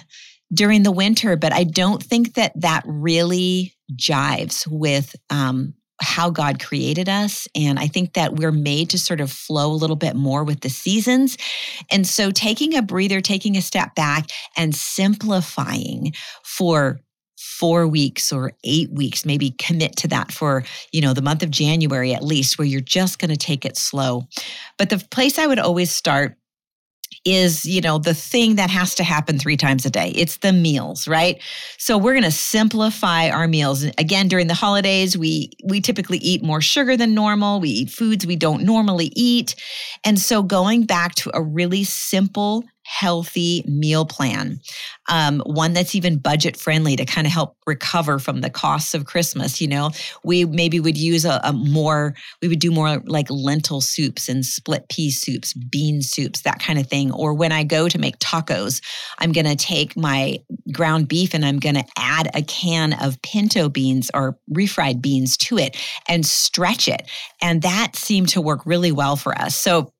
during 0.53 0.83
the 0.83 0.93
winter, 0.93 1.37
but 1.37 1.53
I 1.53 1.65
don't 1.65 2.03
think 2.03 2.35
that 2.35 2.53
that 2.61 2.83
really 2.87 3.75
jives 3.95 4.67
with 4.67 5.15
um, 5.31 5.75
how 6.01 6.31
God 6.31 6.63
created 6.63 7.09
us. 7.09 7.47
And 7.55 7.79
I 7.79 7.87
think 7.87 8.15
that 8.15 8.37
we're 8.37 8.53
made 8.53 8.91
to 8.91 8.99
sort 8.99 9.21
of 9.21 9.31
flow 9.31 9.71
a 9.71 9.75
little 9.75 9.97
bit 9.97 10.17
more 10.17 10.45
with 10.45 10.61
the 10.61 10.71
seasons. 10.71 11.37
And 11.91 12.07
so 12.07 12.31
taking 12.31 12.75
a 12.75 12.83
breather, 12.83 13.21
taking 13.21 13.57
a 13.57 13.63
step 13.63 13.95
back 13.95 14.31
and 14.57 14.75
simplifying 14.75 16.13
for 16.43 17.01
four 17.41 17.87
weeks 17.87 18.33
or 18.33 18.53
eight 18.65 18.91
weeks 18.93 19.25
maybe 19.25 19.51
commit 19.53 19.97
to 19.97 20.07
that 20.07 20.31
for 20.31 20.63
you 20.93 21.01
know 21.01 21.15
the 21.15 21.23
month 21.23 21.43
of 21.43 21.51
january 21.51 22.13
at 22.13 22.23
least 22.23 22.59
where 22.59 22.67
you're 22.67 22.83
just 22.83 23.19
going 23.19 23.31
to 23.31 23.37
take 23.37 23.65
it 23.65 23.79
slow 23.79 24.23
but 24.77 24.91
the 24.91 25.03
place 25.11 25.39
i 25.39 25.47
would 25.47 25.59
always 25.59 25.91
start 25.91 26.37
is, 27.25 27.65
you 27.65 27.81
know, 27.81 27.99
the 27.99 28.15
thing 28.15 28.57
that 28.57 28.71
has 28.71 28.95
to 28.95 29.05
happen 29.05 29.39
three 29.39 29.57
times 29.57 29.85
a 29.85 29.91
day. 29.91 30.11
It's 30.15 30.39
the 30.39 30.53
meals, 30.53 31.07
right? 31.07 31.41
So 31.79 31.99
we're 31.99 32.13
going 32.13 32.25
to 32.25 32.31
simplify 32.31 33.29
our 33.29 33.47
meals. 33.47 33.85
Again, 33.99 34.29
during 34.29 34.47
the 34.47 34.55
holidays, 34.55 35.19
we 35.19 35.51
we 35.65 35.81
typically 35.81 36.19
eat 36.19 36.43
more 36.43 36.61
sugar 36.61 36.97
than 36.97 37.15
normal. 37.15 37.61
We 37.61 37.71
eat 37.71 37.91
foods 37.91 38.27
we 38.27 38.37
don't 38.37 38.63
normally 38.63 39.13
eat. 39.15 39.55
And 40.05 40.19
so 40.19 40.43
going 40.43 40.85
back 40.85 41.15
to 41.17 41.31
a 41.35 41.43
really 41.43 41.85
simple 41.85 42.65
healthy 42.91 43.65
meal 43.69 44.05
plan, 44.05 44.61
um, 45.09 45.41
one 45.47 45.73
that's 45.73 45.95
even 45.95 46.19
budget 46.19 46.57
friendly 46.57 46.97
to 46.97 47.05
kind 47.05 47.25
of 47.25 47.33
help 47.33 47.57
recover 47.65 48.19
from 48.19 48.41
the 48.41 48.51
costs 48.51 48.95
of 48.95 49.07
Christmas. 49.07 49.61
You 49.61 49.69
know, 49.69 49.91
we 50.25 50.45
maybe 50.45 50.81
would 50.81 50.99
use 50.99 51.25
a, 51.25 51.41
a, 51.45 51.53
more, 51.53 52.17
we 52.43 52.49
would 52.49 52.59
do 52.59 52.73
more 52.73 53.01
like 53.07 53.31
lentil 53.31 53.81
soups 53.81 54.29
and 54.29 54.45
split 54.45 54.89
pea 54.89 55.13
soups, 55.13 55.53
bean 55.55 56.03
soups, 56.03 56.41
that 56.41 56.59
kind 56.59 56.81
of 56.81 56.89
thing. 56.89 57.13
Or 57.13 57.33
when 57.33 57.53
I 57.53 57.63
go 57.63 57.89
to 57.89 57.97
make 57.97 58.19
tacos, 58.19 58.83
I'm 59.19 59.31
going 59.31 59.47
to 59.47 59.57
take 59.57 59.97
my 59.97 60.39
ground 60.73 61.07
beef 61.07 61.33
and 61.33 61.45
I'm 61.45 61.61
going 61.61 61.77
to 61.77 61.85
add 61.97 62.29
a 62.35 62.43
can 62.43 62.95
of 62.95 63.23
pinto 63.23 63.69
beans 63.69 64.11
or 64.13 64.37
refried 64.53 65.01
beans 65.01 65.37
to 65.37 65.59
it 65.59 65.77
and 66.09 66.27
stretch 66.27 66.89
it. 66.89 67.09
And 67.41 67.63
that 67.63 67.95
seemed 67.95 68.31
to 68.31 68.41
work 68.41 68.67
really 68.67 68.91
well 68.91 69.15
for 69.15 69.33
us. 69.41 69.55
So, 69.55 69.93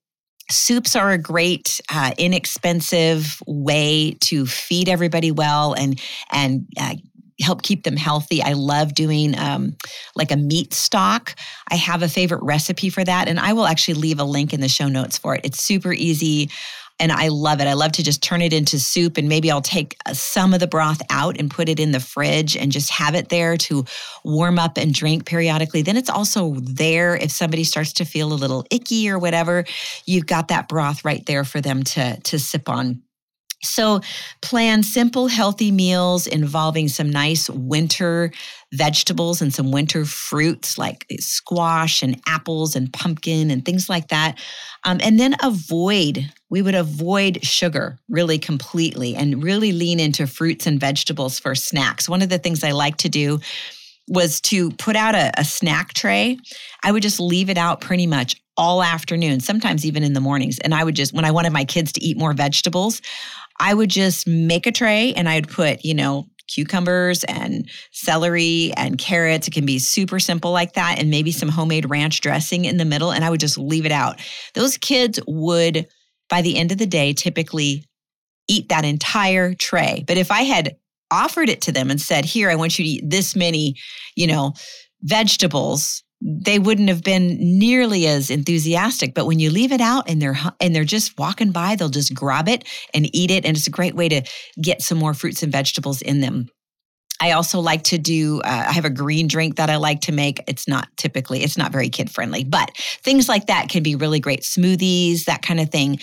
soups 0.49 0.95
are 0.95 1.11
a 1.11 1.17
great 1.17 1.79
uh, 1.93 2.11
inexpensive 2.17 3.41
way 3.45 4.17
to 4.21 4.45
feed 4.45 4.89
everybody 4.89 5.31
well 5.31 5.73
and 5.73 5.99
and 6.31 6.67
uh, 6.79 6.95
help 7.41 7.63
keep 7.63 7.83
them 7.83 7.97
healthy. 7.97 8.41
I 8.41 8.53
love 8.53 8.93
doing 8.93 9.37
um, 9.37 9.75
like 10.15 10.31
a 10.31 10.37
meat 10.37 10.73
stock. 10.73 11.35
I 11.69 11.75
have 11.75 12.03
a 12.03 12.07
favorite 12.07 12.43
recipe 12.43 12.89
for 12.89 13.03
that 13.03 13.27
and 13.27 13.39
i 13.39 13.53
will 13.53 13.65
actually 13.65 13.95
leave 13.95 14.19
a 14.19 14.23
link 14.23 14.53
in 14.53 14.61
the 14.61 14.69
show 14.69 14.87
notes 14.87 15.17
for 15.17 15.35
it. 15.35 15.41
It's 15.43 15.63
super 15.63 15.91
easy 15.91 16.49
and 17.01 17.11
I 17.11 17.29
love 17.29 17.59
it. 17.59 17.67
I 17.67 17.73
love 17.73 17.93
to 17.93 18.03
just 18.03 18.21
turn 18.21 18.43
it 18.43 18.53
into 18.53 18.79
soup 18.79 19.17
and 19.17 19.27
maybe 19.27 19.49
I'll 19.49 19.61
take 19.61 19.97
uh, 20.05 20.13
some 20.13 20.53
of 20.53 20.59
the 20.59 20.67
broth 20.67 21.01
out 21.09 21.39
and 21.39 21.49
put 21.49 21.67
it 21.67 21.79
in 21.79 21.91
the 21.91 21.99
fridge 21.99 22.55
and 22.55 22.71
just 22.71 22.91
have 22.91 23.15
it 23.15 23.29
there 23.29 23.57
to 23.57 23.83
warm 24.23 24.59
up 24.59 24.77
and 24.77 24.93
drink 24.93 25.25
periodically. 25.25 25.81
Then 25.81 25.97
it's 25.97 26.11
also 26.11 26.53
there 26.59 27.15
if 27.15 27.31
somebody 27.31 27.63
starts 27.63 27.91
to 27.93 28.05
feel 28.05 28.31
a 28.31 28.35
little 28.35 28.65
icky 28.69 29.09
or 29.09 29.17
whatever, 29.17 29.65
you've 30.05 30.27
got 30.27 30.49
that 30.49 30.69
broth 30.69 31.03
right 31.03 31.25
there 31.25 31.43
for 31.43 31.59
them 31.59 31.83
to 31.83 32.19
to 32.21 32.37
sip 32.37 32.69
on. 32.69 33.01
So, 33.63 34.01
plan 34.41 34.81
simple, 34.81 35.27
healthy 35.27 35.71
meals 35.71 36.25
involving 36.25 36.87
some 36.87 37.11
nice 37.11 37.47
winter 37.49 38.31
vegetables 38.73 39.41
and 39.41 39.53
some 39.53 39.71
winter 39.71 40.03
fruits 40.05 40.77
like 40.77 41.05
squash 41.19 42.01
and 42.01 42.19
apples 42.27 42.75
and 42.75 42.91
pumpkin 42.91 43.51
and 43.51 43.63
things 43.63 43.87
like 43.87 44.07
that. 44.07 44.39
Um, 44.83 44.99
and 45.03 45.19
then 45.19 45.35
avoid, 45.43 46.31
we 46.51 46.61
would 46.61 46.75
avoid 46.75 47.43
sugar 47.43 47.97
really 48.09 48.37
completely 48.37 49.15
and 49.15 49.41
really 49.41 49.71
lean 49.71 49.99
into 49.99 50.27
fruits 50.27 50.67
and 50.67 50.79
vegetables 50.79 51.39
for 51.39 51.55
snacks. 51.55 52.07
One 52.07 52.21
of 52.21 52.29
the 52.29 52.37
things 52.37 52.63
I 52.63 52.71
like 52.71 52.97
to 52.97 53.09
do 53.09 53.39
was 54.07 54.41
to 54.41 54.69
put 54.71 54.97
out 54.97 55.15
a, 55.15 55.31
a 55.39 55.45
snack 55.45 55.93
tray. 55.93 56.37
I 56.83 56.91
would 56.91 57.01
just 57.01 57.19
leave 57.19 57.49
it 57.49 57.57
out 57.57 57.79
pretty 57.79 58.05
much 58.05 58.35
all 58.57 58.83
afternoon, 58.83 59.39
sometimes 59.39 59.85
even 59.85 60.03
in 60.03 60.11
the 60.11 60.19
mornings. 60.19 60.59
And 60.59 60.75
I 60.75 60.83
would 60.83 60.95
just, 60.95 61.13
when 61.13 61.23
I 61.23 61.31
wanted 61.31 61.53
my 61.53 61.63
kids 61.63 61.93
to 61.93 62.03
eat 62.03 62.17
more 62.17 62.33
vegetables, 62.33 63.01
I 63.59 63.73
would 63.73 63.89
just 63.89 64.27
make 64.27 64.67
a 64.67 64.71
tray 64.71 65.13
and 65.13 65.29
I'd 65.29 65.47
put, 65.47 65.85
you 65.85 65.93
know, 65.93 66.27
cucumbers 66.47 67.23
and 67.25 67.69
celery 67.93 68.73
and 68.75 68.97
carrots. 68.97 69.47
It 69.47 69.51
can 69.51 69.65
be 69.65 69.79
super 69.79 70.19
simple 70.19 70.51
like 70.51 70.73
that, 70.73 70.99
and 70.99 71.09
maybe 71.09 71.31
some 71.31 71.47
homemade 71.47 71.89
ranch 71.89 72.19
dressing 72.19 72.65
in 72.65 72.75
the 72.75 72.83
middle. 72.83 73.11
And 73.13 73.23
I 73.23 73.29
would 73.29 73.39
just 73.39 73.57
leave 73.57 73.85
it 73.85 73.91
out. 73.93 74.19
Those 74.53 74.77
kids 74.77 75.17
would, 75.27 75.87
by 76.31 76.41
the 76.41 76.57
end 76.57 76.71
of 76.71 76.79
the 76.79 76.87
day, 76.87 77.13
typically 77.13 77.85
eat 78.47 78.69
that 78.69 78.85
entire 78.85 79.53
tray. 79.53 80.03
But 80.07 80.17
if 80.17 80.31
I 80.31 80.41
had 80.41 80.77
offered 81.11 81.49
it 81.49 81.61
to 81.61 81.71
them 81.71 81.91
and 81.91 82.01
said, 82.01 82.25
Here, 82.25 82.49
I 82.49 82.55
want 82.55 82.79
you 82.79 82.85
to 82.85 82.89
eat 82.89 83.07
this 83.07 83.35
many, 83.35 83.75
you 84.15 84.25
know, 84.25 84.53
vegetables 85.03 86.03
they 86.23 86.59
wouldn't 86.59 86.89
have 86.89 87.03
been 87.03 87.35
nearly 87.39 88.05
as 88.05 88.29
enthusiastic 88.29 89.15
but 89.15 89.25
when 89.25 89.39
you 89.39 89.49
leave 89.49 89.71
it 89.71 89.81
out 89.81 90.07
and 90.07 90.21
they're 90.21 90.37
and 90.59 90.75
they're 90.75 90.83
just 90.83 91.17
walking 91.17 91.51
by 91.51 91.75
they'll 91.75 91.89
just 91.89 92.13
grab 92.13 92.47
it 92.47 92.63
and 92.93 93.13
eat 93.15 93.31
it 93.31 93.43
and 93.43 93.57
it's 93.57 93.67
a 93.67 93.71
great 93.71 93.95
way 93.95 94.07
to 94.07 94.21
get 94.61 94.81
some 94.81 94.99
more 94.99 95.15
fruits 95.15 95.41
and 95.41 95.51
vegetables 95.51 96.01
in 96.01 96.21
them 96.21 96.47
I 97.21 97.31
also 97.31 97.59
like 97.59 97.83
to 97.83 97.99
do, 97.99 98.41
uh, 98.41 98.65
I 98.67 98.71
have 98.71 98.83
a 98.83 98.89
green 98.89 99.27
drink 99.27 99.57
that 99.57 99.69
I 99.69 99.75
like 99.75 100.01
to 100.01 100.11
make. 100.11 100.41
It's 100.47 100.67
not 100.67 100.89
typically, 100.97 101.43
it's 101.43 101.57
not 101.57 101.71
very 101.71 101.87
kid 101.87 102.09
friendly, 102.09 102.43
but 102.43 102.75
things 103.03 103.29
like 103.29 103.45
that 103.45 103.69
can 103.69 103.83
be 103.83 103.95
really 103.95 104.19
great. 104.19 104.41
Smoothies, 104.41 105.25
that 105.25 105.43
kind 105.43 105.59
of 105.59 105.69
thing 105.69 105.99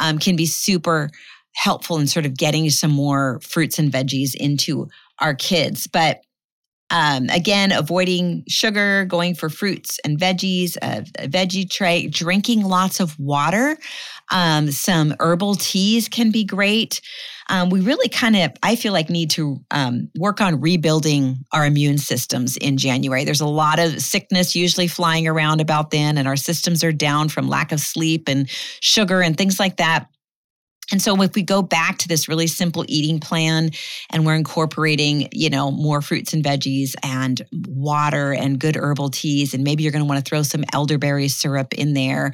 um, 0.00 0.18
can 0.18 0.34
be 0.34 0.46
super 0.46 1.10
helpful 1.54 1.98
in 1.98 2.06
sort 2.06 2.24
of 2.24 2.36
getting 2.38 2.70
some 2.70 2.90
more 2.90 3.38
fruits 3.40 3.78
and 3.78 3.92
veggies 3.92 4.34
into 4.34 4.88
our 5.20 5.34
kids. 5.34 5.86
But 5.86 6.20
um, 6.92 7.28
again, 7.30 7.72
avoiding 7.72 8.44
sugar, 8.48 9.06
going 9.06 9.34
for 9.34 9.48
fruits 9.48 9.98
and 10.04 10.18
veggies, 10.18 10.76
a, 10.82 11.04
a 11.18 11.26
veggie 11.26 11.68
tray, 11.68 12.06
drinking 12.06 12.62
lots 12.62 13.00
of 13.00 13.18
water. 13.18 13.78
Um, 14.30 14.70
some 14.70 15.14
herbal 15.18 15.56
teas 15.56 16.08
can 16.08 16.30
be 16.30 16.44
great. 16.44 17.00
Um, 17.48 17.70
we 17.70 17.80
really 17.80 18.08
kind 18.08 18.36
of, 18.36 18.52
I 18.62 18.76
feel 18.76 18.92
like, 18.92 19.10
need 19.10 19.30
to 19.32 19.56
um, 19.70 20.10
work 20.18 20.40
on 20.40 20.60
rebuilding 20.60 21.44
our 21.52 21.66
immune 21.66 21.98
systems 21.98 22.56
in 22.58 22.76
January. 22.76 23.24
There's 23.24 23.40
a 23.40 23.46
lot 23.46 23.78
of 23.78 24.00
sickness 24.00 24.54
usually 24.54 24.86
flying 24.86 25.26
around 25.26 25.60
about 25.60 25.90
then, 25.90 26.18
and 26.18 26.28
our 26.28 26.36
systems 26.36 26.84
are 26.84 26.92
down 26.92 27.30
from 27.30 27.48
lack 27.48 27.72
of 27.72 27.80
sleep 27.80 28.28
and 28.28 28.48
sugar 28.80 29.22
and 29.22 29.36
things 29.36 29.58
like 29.58 29.78
that. 29.78 30.08
And 30.92 31.00
so 31.00 31.20
if 31.22 31.34
we 31.34 31.42
go 31.42 31.62
back 31.62 31.98
to 31.98 32.08
this 32.08 32.28
really 32.28 32.46
simple 32.46 32.84
eating 32.86 33.18
plan 33.18 33.70
and 34.10 34.26
we're 34.26 34.36
incorporating, 34.36 35.28
you 35.32 35.48
know, 35.48 35.70
more 35.70 36.02
fruits 36.02 36.34
and 36.34 36.44
veggies 36.44 36.94
and 37.02 37.40
water 37.66 38.32
and 38.34 38.58
good 38.58 38.76
herbal 38.76 39.08
teas, 39.08 39.54
and 39.54 39.64
maybe 39.64 39.82
you're 39.82 39.92
going 39.92 40.04
to 40.04 40.08
want 40.08 40.24
to 40.24 40.28
throw 40.28 40.42
some 40.42 40.64
elderberry 40.72 41.28
syrup 41.28 41.72
in 41.72 41.94
there, 41.94 42.32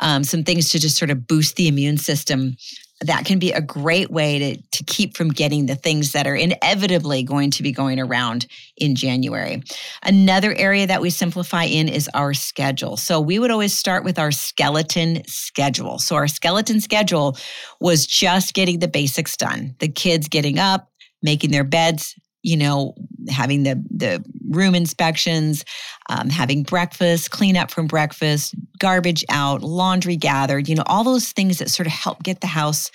um, 0.00 0.22
some 0.22 0.44
things 0.44 0.68
to 0.70 0.78
just 0.78 0.98
sort 0.98 1.10
of 1.10 1.26
boost 1.26 1.56
the 1.56 1.66
immune 1.66 1.96
system 1.96 2.56
that 3.00 3.24
can 3.24 3.38
be 3.38 3.52
a 3.52 3.60
great 3.60 4.10
way 4.10 4.38
to, 4.38 4.62
to 4.70 4.84
keep 4.84 5.16
from 5.16 5.28
getting 5.28 5.66
the 5.66 5.74
things 5.74 6.12
that 6.12 6.26
are 6.26 6.36
inevitably 6.36 7.22
going 7.22 7.50
to 7.50 7.62
be 7.62 7.72
going 7.72 8.00
around 8.00 8.46
in 8.76 8.94
January. 8.94 9.62
Another 10.02 10.54
area 10.54 10.86
that 10.86 11.02
we 11.02 11.10
simplify 11.10 11.64
in 11.64 11.88
is 11.88 12.08
our 12.14 12.32
schedule. 12.32 12.96
So 12.96 13.20
we 13.20 13.38
would 13.38 13.50
always 13.50 13.72
start 13.72 14.04
with 14.04 14.18
our 14.18 14.30
skeleton 14.30 15.22
schedule. 15.26 15.98
So 15.98 16.14
our 16.16 16.28
skeleton 16.28 16.80
schedule 16.80 17.36
was 17.80 18.06
just 18.06 18.54
getting 18.54 18.78
the 18.78 18.88
basics 18.88 19.36
done 19.36 19.74
the 19.80 19.88
kids 19.88 20.28
getting 20.28 20.58
up, 20.58 20.88
making 21.22 21.50
their 21.50 21.64
beds, 21.64 22.14
you 22.42 22.56
know, 22.56 22.94
having 23.28 23.62
the 23.62 23.82
the 23.90 24.24
room 24.50 24.74
inspections, 24.74 25.64
um, 26.08 26.28
having 26.28 26.62
breakfast, 26.62 27.30
clean 27.30 27.56
up 27.56 27.70
from 27.70 27.86
breakfast, 27.86 28.54
garbage 28.78 29.24
out, 29.28 29.62
laundry 29.62 30.16
gathered, 30.16 30.68
you 30.68 30.74
know, 30.74 30.84
all 30.86 31.04
those 31.04 31.32
things 31.32 31.58
that 31.58 31.70
sort 31.70 31.86
of 31.86 31.92
help 31.92 32.22
get 32.22 32.40
the 32.40 32.46
house 32.46 32.90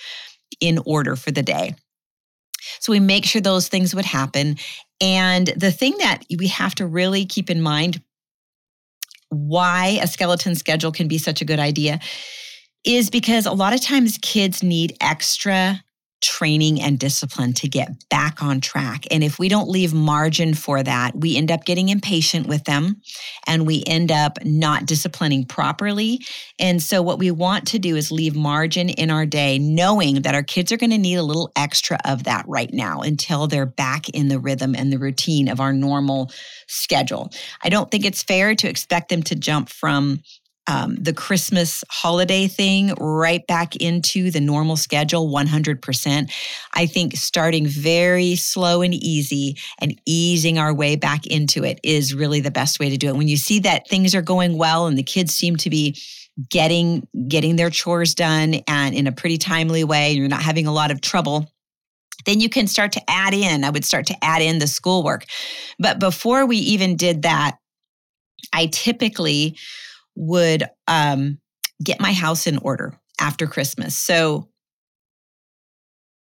in 0.60 0.78
order 0.84 1.16
for 1.16 1.30
the 1.30 1.42
day. 1.42 1.74
So 2.80 2.92
we 2.92 3.00
make 3.00 3.24
sure 3.24 3.40
those 3.40 3.68
things 3.68 3.94
would 3.94 4.04
happen. 4.04 4.56
And 5.00 5.46
the 5.56 5.72
thing 5.72 5.96
that 5.98 6.24
we 6.36 6.48
have 6.48 6.74
to 6.76 6.86
really 6.86 7.24
keep 7.24 7.48
in 7.50 7.62
mind 7.62 8.02
why 9.30 9.98
a 10.02 10.08
skeleton 10.08 10.56
schedule 10.56 10.90
can 10.90 11.08
be 11.08 11.16
such 11.16 11.40
a 11.40 11.44
good 11.44 11.60
idea 11.60 12.00
is 12.84 13.10
because 13.10 13.46
a 13.46 13.52
lot 13.52 13.72
of 13.72 13.80
times 13.80 14.18
kids 14.20 14.62
need 14.62 14.96
extra 15.00 15.82
training 16.20 16.80
and 16.80 16.98
discipline 16.98 17.52
to 17.54 17.68
get 17.68 18.08
back 18.08 18.42
on 18.42 18.60
track. 18.60 19.04
And 19.10 19.24
if 19.24 19.38
we 19.38 19.48
don't 19.48 19.68
leave 19.68 19.94
margin 19.94 20.54
for 20.54 20.82
that, 20.82 21.16
we 21.16 21.36
end 21.36 21.50
up 21.50 21.64
getting 21.64 21.88
impatient 21.88 22.46
with 22.46 22.64
them 22.64 23.00
and 23.46 23.66
we 23.66 23.82
end 23.86 24.12
up 24.12 24.38
not 24.44 24.86
disciplining 24.86 25.44
properly. 25.44 26.20
And 26.58 26.82
so, 26.82 27.02
what 27.02 27.18
we 27.18 27.30
want 27.30 27.66
to 27.68 27.78
do 27.78 27.96
is 27.96 28.10
leave 28.10 28.36
margin 28.36 28.88
in 28.88 29.10
our 29.10 29.26
day, 29.26 29.58
knowing 29.58 30.22
that 30.22 30.34
our 30.34 30.42
kids 30.42 30.72
are 30.72 30.76
going 30.76 30.90
to 30.90 30.98
need 30.98 31.16
a 31.16 31.22
little 31.22 31.50
extra 31.56 31.98
of 32.04 32.24
that 32.24 32.44
right 32.46 32.72
now 32.72 33.00
until 33.00 33.46
they're 33.46 33.66
back 33.66 34.08
in 34.10 34.28
the 34.28 34.38
rhythm 34.38 34.74
and 34.74 34.92
the 34.92 34.98
routine 34.98 35.48
of 35.48 35.60
our 35.60 35.72
normal 35.72 36.30
schedule. 36.66 37.30
I 37.62 37.68
don't 37.68 37.90
think 37.90 38.04
it's 38.04 38.22
fair 38.22 38.54
to 38.54 38.68
expect 38.68 39.08
them 39.08 39.22
to 39.24 39.34
jump 39.34 39.68
from 39.68 40.20
um, 40.66 40.96
the 40.96 41.12
Christmas 41.12 41.82
holiday 41.88 42.46
thing 42.46 42.94
right 42.98 43.46
back 43.46 43.76
into 43.76 44.30
the 44.30 44.40
normal 44.40 44.76
schedule 44.76 45.28
100%. 45.28 46.32
I 46.74 46.86
think 46.86 47.16
starting 47.16 47.66
very 47.66 48.36
slow 48.36 48.82
and 48.82 48.94
easy 48.94 49.56
and 49.80 50.00
easing 50.06 50.58
our 50.58 50.72
way 50.72 50.96
back 50.96 51.26
into 51.26 51.64
it 51.64 51.80
is 51.82 52.14
really 52.14 52.40
the 52.40 52.50
best 52.50 52.78
way 52.78 52.90
to 52.90 52.96
do 52.96 53.08
it. 53.08 53.16
When 53.16 53.28
you 53.28 53.36
see 53.36 53.58
that 53.60 53.88
things 53.88 54.14
are 54.14 54.22
going 54.22 54.58
well 54.58 54.86
and 54.86 54.96
the 54.96 55.02
kids 55.02 55.34
seem 55.34 55.56
to 55.56 55.70
be 55.70 56.00
getting 56.48 57.06
getting 57.28 57.56
their 57.56 57.70
chores 57.70 58.14
done 58.14 58.54
and 58.66 58.94
in 58.94 59.06
a 59.06 59.12
pretty 59.12 59.38
timely 59.38 59.84
way, 59.84 60.12
you're 60.12 60.28
not 60.28 60.42
having 60.42 60.66
a 60.66 60.72
lot 60.72 60.90
of 60.90 61.00
trouble 61.00 61.50
then 62.26 62.38
you 62.38 62.50
can 62.50 62.66
start 62.66 62.92
to 62.92 63.02
add 63.10 63.34
in. 63.34 63.64
I 63.64 63.70
would 63.70 63.84
start 63.84 64.06
to 64.06 64.24
add 64.24 64.42
in 64.42 64.58
the 64.58 64.66
schoolwork. 64.66 65.24
But 65.78 65.98
before 65.98 66.44
we 66.44 66.58
even 66.58 66.96
did 66.96 67.22
that, 67.22 67.56
I 68.52 68.66
typically 68.66 69.56
would 70.16 70.64
um, 70.86 71.38
get 71.82 72.00
my 72.00 72.12
house 72.12 72.46
in 72.46 72.58
order 72.58 72.94
after 73.20 73.46
Christmas. 73.46 73.96
So 73.96 74.48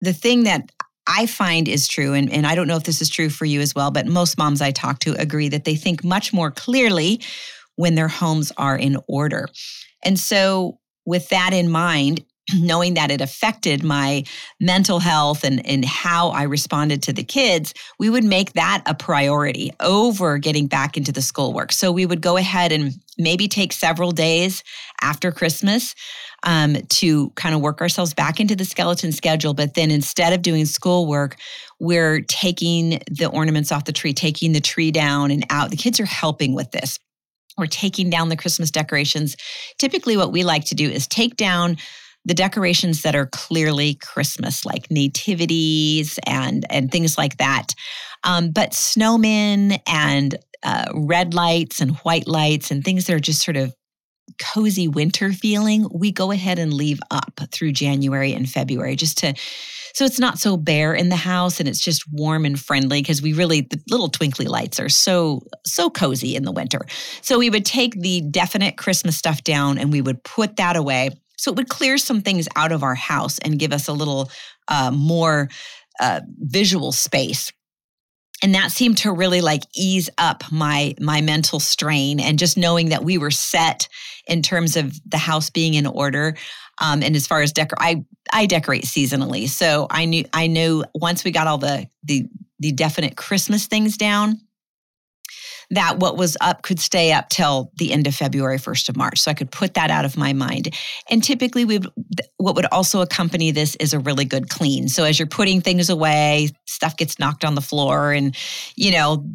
the 0.00 0.12
thing 0.12 0.44
that 0.44 0.70
I 1.06 1.26
find 1.26 1.66
is 1.68 1.88
true, 1.88 2.14
and, 2.14 2.32
and 2.32 2.46
I 2.46 2.54
don't 2.54 2.68
know 2.68 2.76
if 2.76 2.84
this 2.84 3.02
is 3.02 3.08
true 3.08 3.30
for 3.30 3.44
you 3.44 3.60
as 3.60 3.74
well, 3.74 3.90
but 3.90 4.06
most 4.06 4.38
moms 4.38 4.60
I 4.60 4.70
talk 4.70 5.00
to 5.00 5.12
agree 5.20 5.48
that 5.48 5.64
they 5.64 5.74
think 5.74 6.04
much 6.04 6.32
more 6.32 6.50
clearly 6.50 7.20
when 7.76 7.94
their 7.94 8.08
homes 8.08 8.52
are 8.56 8.76
in 8.76 8.96
order. 9.08 9.48
And 10.04 10.18
so, 10.18 10.78
with 11.06 11.28
that 11.30 11.52
in 11.52 11.70
mind, 11.70 12.24
knowing 12.56 12.94
that 12.94 13.10
it 13.10 13.20
affected 13.20 13.82
my 13.82 14.24
mental 14.60 14.98
health 14.98 15.44
and, 15.44 15.64
and 15.66 15.84
how 15.84 16.30
I 16.30 16.42
responded 16.42 17.02
to 17.04 17.12
the 17.12 17.24
kids, 17.24 17.74
we 17.98 18.10
would 18.10 18.24
make 18.24 18.52
that 18.54 18.82
a 18.86 18.94
priority 18.94 19.72
over 19.80 20.38
getting 20.38 20.66
back 20.66 20.96
into 20.96 21.12
the 21.12 21.22
schoolwork. 21.22 21.72
So 21.72 21.92
we 21.92 22.06
would 22.06 22.20
go 22.20 22.36
ahead 22.36 22.72
and 22.72 22.94
maybe 23.18 23.48
take 23.48 23.72
several 23.72 24.12
days 24.12 24.62
after 25.02 25.30
Christmas 25.30 25.94
um, 26.42 26.76
to 26.88 27.30
kind 27.30 27.54
of 27.54 27.60
work 27.60 27.80
ourselves 27.80 28.14
back 28.14 28.40
into 28.40 28.56
the 28.56 28.64
skeleton 28.64 29.12
schedule. 29.12 29.54
But 29.54 29.74
then 29.74 29.90
instead 29.90 30.32
of 30.32 30.42
doing 30.42 30.64
schoolwork, 30.64 31.36
we're 31.78 32.22
taking 32.22 33.00
the 33.10 33.28
ornaments 33.30 33.72
off 33.72 33.84
the 33.84 33.92
tree, 33.92 34.12
taking 34.12 34.52
the 34.52 34.60
tree 34.60 34.90
down 34.90 35.30
and 35.30 35.44
out. 35.50 35.70
The 35.70 35.76
kids 35.76 36.00
are 36.00 36.06
helping 36.06 36.54
with 36.54 36.70
this. 36.70 36.98
We're 37.58 37.66
taking 37.66 38.10
down 38.10 38.28
the 38.30 38.36
Christmas 38.36 38.70
decorations. 38.70 39.36
Typically, 39.78 40.16
what 40.16 40.32
we 40.32 40.44
like 40.44 40.64
to 40.66 40.74
do 40.74 40.88
is 40.88 41.06
take 41.06 41.36
down 41.36 41.76
the 42.24 42.34
decorations 42.34 43.02
that 43.02 43.16
are 43.16 43.26
clearly 43.26 43.94
Christmas, 43.94 44.64
like 44.64 44.90
nativities 44.90 46.18
and 46.26 46.64
and 46.70 46.90
things 46.90 47.16
like 47.16 47.38
that. 47.38 47.68
Um, 48.24 48.50
but 48.50 48.72
snowmen 48.72 49.80
and 49.86 50.36
uh, 50.62 50.86
red 50.94 51.32
lights 51.32 51.80
and 51.80 51.96
white 51.98 52.26
lights 52.26 52.70
and 52.70 52.84
things 52.84 53.06
that 53.06 53.14
are 53.14 53.20
just 53.20 53.42
sort 53.42 53.56
of 53.56 53.74
cozy 54.38 54.88
winter 54.88 55.32
feeling, 55.32 55.88
we 55.92 56.12
go 56.12 56.30
ahead 56.30 56.58
and 56.58 56.72
leave 56.72 57.00
up 57.10 57.40
through 57.50 57.72
January 57.72 58.32
and 58.32 58.48
February 58.48 58.96
just 58.96 59.18
to 59.18 59.34
so 59.92 60.04
it's 60.04 60.20
not 60.20 60.38
so 60.38 60.56
bare 60.56 60.94
in 60.94 61.08
the 61.08 61.16
house 61.16 61.58
and 61.58 61.68
it's 61.68 61.80
just 61.80 62.04
warm 62.12 62.44
and 62.44 62.60
friendly 62.60 63.02
because 63.02 63.20
we 63.20 63.32
really 63.32 63.62
the 63.62 63.80
little 63.90 64.08
twinkly 64.08 64.46
lights 64.46 64.78
are 64.78 64.88
so 64.88 65.42
so 65.66 65.90
cozy 65.90 66.36
in 66.36 66.44
the 66.44 66.52
winter. 66.52 66.80
So 67.22 67.38
we 67.38 67.50
would 67.50 67.64
take 67.64 67.94
the 67.94 68.20
definite 68.20 68.76
Christmas 68.76 69.16
stuff 69.16 69.42
down 69.42 69.78
and 69.78 69.90
we 69.90 70.00
would 70.00 70.22
put 70.22 70.56
that 70.56 70.76
away 70.76 71.10
so 71.40 71.50
it 71.50 71.56
would 71.56 71.70
clear 71.70 71.96
some 71.96 72.20
things 72.20 72.46
out 72.54 72.70
of 72.70 72.82
our 72.82 72.94
house 72.94 73.38
and 73.38 73.58
give 73.58 73.72
us 73.72 73.88
a 73.88 73.94
little 73.94 74.30
uh, 74.68 74.90
more 74.90 75.48
uh, 75.98 76.20
visual 76.38 76.92
space. 76.92 77.50
And 78.42 78.54
that 78.54 78.72
seemed 78.72 78.98
to 78.98 79.12
really 79.12 79.40
like 79.40 79.62
ease 79.74 80.10
up 80.18 80.44
my 80.52 80.94
my 81.00 81.22
mental 81.22 81.58
strain 81.58 82.20
and 82.20 82.38
just 82.38 82.58
knowing 82.58 82.90
that 82.90 83.04
we 83.04 83.16
were 83.16 83.30
set 83.30 83.88
in 84.26 84.42
terms 84.42 84.76
of 84.76 84.98
the 85.10 85.18
house 85.18 85.48
being 85.48 85.74
in 85.74 85.86
order 85.86 86.36
um, 86.82 87.02
and 87.02 87.16
as 87.16 87.26
far 87.26 87.40
as 87.40 87.52
decor 87.52 87.76
i 87.78 88.04
i 88.32 88.46
decorate 88.46 88.84
seasonally. 88.84 89.48
So 89.48 89.86
i 89.90 90.04
knew 90.04 90.24
i 90.32 90.46
knew 90.46 90.84
once 90.94 91.24
we 91.24 91.30
got 91.30 91.46
all 91.46 91.58
the 91.58 91.86
the 92.04 92.24
the 92.58 92.72
definite 92.72 93.16
christmas 93.16 93.66
things 93.66 93.96
down 93.96 94.40
that 95.70 95.98
what 95.98 96.16
was 96.16 96.36
up 96.40 96.62
could 96.62 96.80
stay 96.80 97.12
up 97.12 97.28
till 97.28 97.70
the 97.76 97.92
end 97.92 98.06
of 98.06 98.14
February, 98.14 98.58
1st 98.58 98.88
of 98.88 98.96
March. 98.96 99.20
So 99.20 99.30
I 99.30 99.34
could 99.34 99.50
put 99.50 99.74
that 99.74 99.90
out 99.90 100.04
of 100.04 100.16
my 100.16 100.32
mind. 100.32 100.74
And 101.10 101.22
typically, 101.22 101.64
we 101.64 101.80
what 102.38 102.56
would 102.56 102.66
also 102.66 103.00
accompany 103.00 103.50
this 103.50 103.76
is 103.76 103.92
a 103.92 104.00
really 104.00 104.24
good 104.24 104.48
clean. 104.48 104.88
So 104.88 105.04
as 105.04 105.18
you're 105.18 105.28
putting 105.28 105.60
things 105.60 105.88
away, 105.88 106.50
stuff 106.66 106.96
gets 106.96 107.18
knocked 107.18 107.44
on 107.44 107.54
the 107.54 107.60
floor, 107.60 108.12
and 108.12 108.36
you 108.76 108.92
know, 108.92 109.26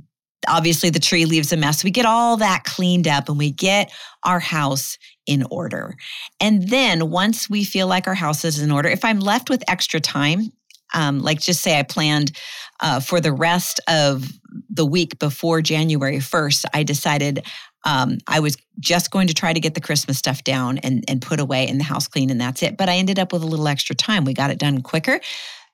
obviously 0.47 0.89
the 0.89 0.99
tree 0.99 1.25
leaves 1.25 1.51
a 1.53 1.57
mess. 1.57 1.83
We 1.83 1.91
get 1.91 2.05
all 2.05 2.37
that 2.37 2.63
cleaned 2.65 3.07
up 3.07 3.29
and 3.29 3.37
we 3.37 3.51
get 3.51 3.91
our 4.23 4.39
house 4.39 4.97
in 5.25 5.43
order. 5.49 5.95
And 6.39 6.69
then 6.69 7.09
once 7.09 7.49
we 7.49 7.63
feel 7.63 7.87
like 7.87 8.07
our 8.07 8.13
house 8.13 8.45
is 8.45 8.59
in 8.59 8.71
order, 8.71 8.89
if 8.89 9.03
I'm 9.03 9.19
left 9.19 9.49
with 9.49 9.63
extra 9.67 9.99
time, 9.99 10.51
um, 10.93 11.19
like 11.19 11.39
just 11.39 11.61
say 11.61 11.79
I 11.79 11.83
planned 11.83 12.31
uh, 12.79 12.99
for 12.99 13.19
the 13.19 13.33
rest 13.33 13.79
of 13.87 14.31
the 14.75 14.85
week 14.85 15.17
before 15.19 15.61
January 15.61 16.17
1st, 16.17 16.65
I 16.73 16.83
decided 16.83 17.45
um, 17.85 18.17
I 18.27 18.39
was 18.39 18.57
just 18.79 19.11
going 19.11 19.27
to 19.27 19.33
try 19.33 19.53
to 19.53 19.59
get 19.59 19.75
the 19.75 19.81
Christmas 19.81 20.17
stuff 20.17 20.43
down 20.43 20.79
and, 20.79 21.03
and 21.07 21.21
put 21.21 21.39
away 21.39 21.67
in 21.67 21.77
the 21.77 21.83
house 21.83 22.07
clean, 22.07 22.29
and 22.29 22.41
that's 22.41 22.63
it. 22.63 22.77
But 22.77 22.89
I 22.89 22.95
ended 22.95 23.19
up 23.19 23.31
with 23.31 23.43
a 23.43 23.47
little 23.47 23.67
extra 23.67 23.95
time. 23.95 24.25
We 24.25 24.33
got 24.33 24.51
it 24.51 24.59
done 24.59 24.81
quicker. 24.81 25.19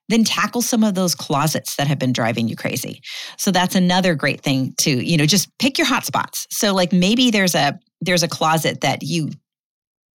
Then 0.09 0.23
tackle 0.25 0.61
some 0.61 0.83
of 0.83 0.93
those 0.93 1.15
closets 1.15 1.77
that 1.77 1.87
have 1.87 1.97
been 1.97 2.11
driving 2.11 2.49
you 2.49 2.55
crazy. 2.55 3.01
So 3.37 3.49
that's 3.49 3.75
another 3.75 4.13
great 4.13 4.41
thing 4.41 4.73
to, 4.79 4.91
you 4.91 5.15
know, 5.15 5.25
just 5.25 5.57
pick 5.57 5.77
your 5.77 5.87
hot 5.87 6.05
spots. 6.05 6.47
So 6.49 6.73
like 6.73 6.91
maybe 6.91 7.31
there's 7.31 7.55
a 7.55 7.79
there's 8.01 8.23
a 8.23 8.27
closet 8.27 8.81
that 8.81 9.03
you 9.03 9.29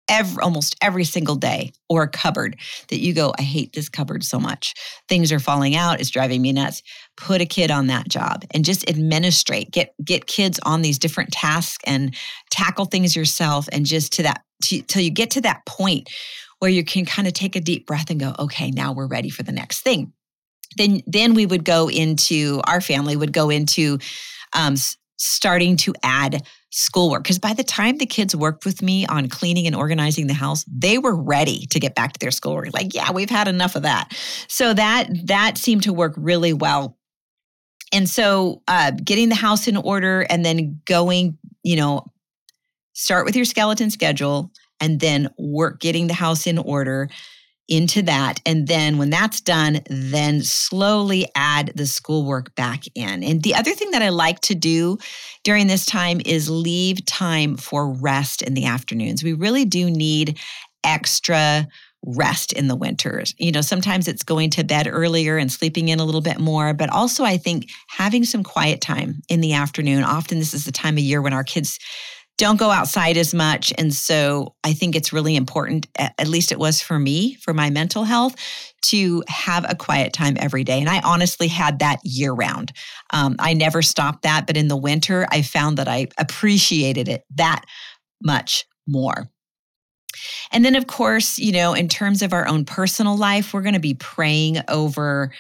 every, 0.07 0.41
almost 0.41 0.75
every 0.81 1.03
single 1.03 1.35
day 1.35 1.71
or 1.89 2.03
a 2.03 2.07
cupboard 2.07 2.57
that 2.89 2.99
you 2.99 3.13
go, 3.13 3.33
I 3.37 3.41
hate 3.41 3.73
this 3.73 3.89
cupboard 3.89 4.23
so 4.23 4.39
much. 4.39 4.73
Things 5.07 5.31
are 5.31 5.39
falling 5.39 5.75
out. 5.75 5.99
It's 5.99 6.09
driving 6.09 6.41
me 6.41 6.51
nuts. 6.51 6.81
Put 7.17 7.41
a 7.41 7.45
kid 7.45 7.71
on 7.71 7.87
that 7.87 8.07
job 8.07 8.43
and 8.51 8.65
just 8.65 8.89
administrate, 8.89 9.71
get, 9.71 9.93
get 10.03 10.27
kids 10.27 10.59
on 10.63 10.81
these 10.81 10.99
different 10.99 11.31
tasks 11.31 11.83
and 11.85 12.15
tackle 12.51 12.85
things 12.85 13.15
yourself. 13.15 13.67
And 13.71 13.85
just 13.85 14.13
to 14.13 14.23
that, 14.23 14.43
to, 14.65 14.81
till 14.81 15.01
you 15.01 15.11
get 15.11 15.31
to 15.31 15.41
that 15.41 15.65
point 15.65 16.09
where 16.59 16.71
you 16.71 16.83
can 16.83 17.05
kind 17.05 17.27
of 17.27 17.33
take 17.33 17.55
a 17.55 17.61
deep 17.61 17.85
breath 17.85 18.09
and 18.09 18.19
go, 18.19 18.33
okay, 18.39 18.71
now 18.71 18.93
we're 18.93 19.07
ready 19.07 19.29
for 19.29 19.43
the 19.43 19.51
next 19.51 19.81
thing. 19.81 20.13
Then, 20.77 21.01
then 21.05 21.33
we 21.33 21.45
would 21.45 21.65
go 21.65 21.89
into, 21.89 22.61
our 22.65 22.81
family 22.81 23.15
would 23.15 23.33
go 23.33 23.49
into 23.49 23.99
um, 24.53 24.75
starting 25.17 25.77
to 25.77 25.93
add 26.03 26.43
schoolwork 26.75 27.21
because 27.21 27.38
by 27.38 27.53
the 27.53 27.63
time 27.63 27.99
the 27.99 28.05
kids 28.05 28.36
worked 28.36 28.65
with 28.65 28.81
me 28.81 29.05
on 29.05 29.29
cleaning 29.29 29.67
and 29.67 29.75
organizing 29.75 30.25
the 30.25 30.33
house 30.33 30.65
they 30.67 30.97
were 30.97 31.15
ready 31.15 31.67
to 31.67 31.79
get 31.79 31.93
back 31.93 32.13
to 32.13 32.19
their 32.19 32.31
schoolwork. 32.31 32.73
Like 32.73 32.95
yeah 32.95 33.12
we've 33.12 33.29
had 33.29 33.47
enough 33.47 33.75
of 33.75 33.83
that. 33.83 34.12
So 34.47 34.73
that 34.73 35.07
that 35.27 35.59
seemed 35.59 35.83
to 35.83 35.93
work 35.93 36.15
really 36.17 36.51
well. 36.51 36.97
And 37.91 38.09
so 38.09 38.63
uh, 38.67 38.91
getting 38.91 39.29
the 39.29 39.36
house 39.36 39.67
in 39.67 39.77
order 39.77 40.21
and 40.21 40.43
then 40.43 40.81
going 40.86 41.38
you 41.62 41.75
know 41.75 42.12
start 42.93 43.25
with 43.25 43.36
your 43.36 43.45
skeleton 43.45 43.91
schedule 43.91 44.51
and 44.79 44.99
then 44.99 45.29
work 45.38 45.79
getting 45.79 46.07
the 46.07 46.13
house 46.15 46.47
in 46.47 46.57
order 46.57 47.07
into 47.73 48.03
that. 48.03 48.39
And 48.45 48.67
then 48.67 48.99
when 48.99 49.09
that's 49.09 49.41
done, 49.41 49.81
then 49.89 50.43
slowly 50.43 51.27
add 51.36 51.71
the 51.75 51.88
schoolwork 51.88 52.53
back 52.55 52.83
in. 52.93 53.23
And 53.23 53.41
the 53.41 53.55
other 53.55 53.73
thing 53.73 53.91
that 53.91 54.03
I 54.03 54.09
like 54.09 54.39
to 54.41 54.55
do 54.55 54.99
during 55.43 55.65
this 55.65 55.86
time 55.86 56.21
is 56.23 56.49
leave 56.49 57.03
time 57.05 57.57
for 57.57 57.91
rest 57.91 58.43
in 58.43 58.53
the 58.53 58.65
afternoons. 58.65 59.23
We 59.23 59.33
really 59.33 59.65
do 59.65 59.89
need 59.89 60.38
extra 60.83 61.67
rest 62.05 62.53
in 62.53 62.67
the 62.67 62.75
winters. 62.75 63.33
You 63.39 63.51
know, 63.51 63.62
sometimes 63.62 64.07
it's 64.07 64.23
going 64.23 64.51
to 64.51 64.63
bed 64.63 64.88
earlier 64.88 65.38
and 65.38 65.51
sleeping 65.51 65.88
in 65.88 65.99
a 65.99 66.05
little 66.05 66.21
bit 66.21 66.39
more, 66.39 66.73
but 66.73 66.91
also 66.91 67.23
I 67.23 67.38
think 67.38 67.69
having 67.88 68.23
some 68.23 68.43
quiet 68.43 68.81
time 68.81 69.21
in 69.29 69.41
the 69.41 69.53
afternoon. 69.53 70.03
Often 70.03 70.39
this 70.39 70.53
is 70.53 70.65
the 70.65 70.71
time 70.71 70.95
of 70.95 70.99
year 70.99 71.21
when 71.21 71.33
our 71.33 71.45
kids 71.45 71.79
don't 72.37 72.57
go 72.57 72.71
outside 72.71 73.15
as 73.15 73.33
much. 73.33 73.71
And 73.77 73.93
so 73.93 74.55
I 74.63 74.73
think 74.73 74.95
it's 74.95 75.13
really 75.13 75.35
important, 75.35 75.87
at 75.97 76.27
least 76.27 76.51
it 76.51 76.59
was 76.59 76.81
for 76.81 76.97
me, 76.97 77.35
for 77.35 77.53
my 77.53 77.69
mental 77.69 78.03
health, 78.03 78.35
to 78.85 79.23
have 79.27 79.65
a 79.69 79.75
quiet 79.75 80.13
time 80.13 80.35
every 80.39 80.63
day. 80.63 80.79
And 80.79 80.89
I 80.89 80.99
honestly 81.01 81.47
had 81.47 81.79
that 81.79 81.99
year 82.03 82.33
round. 82.33 82.73
Um, 83.11 83.35
I 83.39 83.53
never 83.53 83.81
stopped 83.81 84.23
that. 84.23 84.47
But 84.47 84.57
in 84.57 84.67
the 84.67 84.77
winter, 84.77 85.27
I 85.31 85.41
found 85.41 85.77
that 85.77 85.87
I 85.87 86.07
appreciated 86.17 87.07
it 87.07 87.23
that 87.35 87.63
much 88.21 88.65
more. 88.87 89.29
And 90.51 90.65
then, 90.65 90.75
of 90.75 90.87
course, 90.87 91.37
you 91.39 91.51
know, 91.51 91.73
in 91.73 91.87
terms 91.87 92.21
of 92.21 92.33
our 92.33 92.47
own 92.47 92.65
personal 92.65 93.17
life, 93.17 93.53
we're 93.53 93.61
going 93.61 93.73
to 93.73 93.79
be 93.79 93.95
praying 93.95 94.57
over 94.67 95.31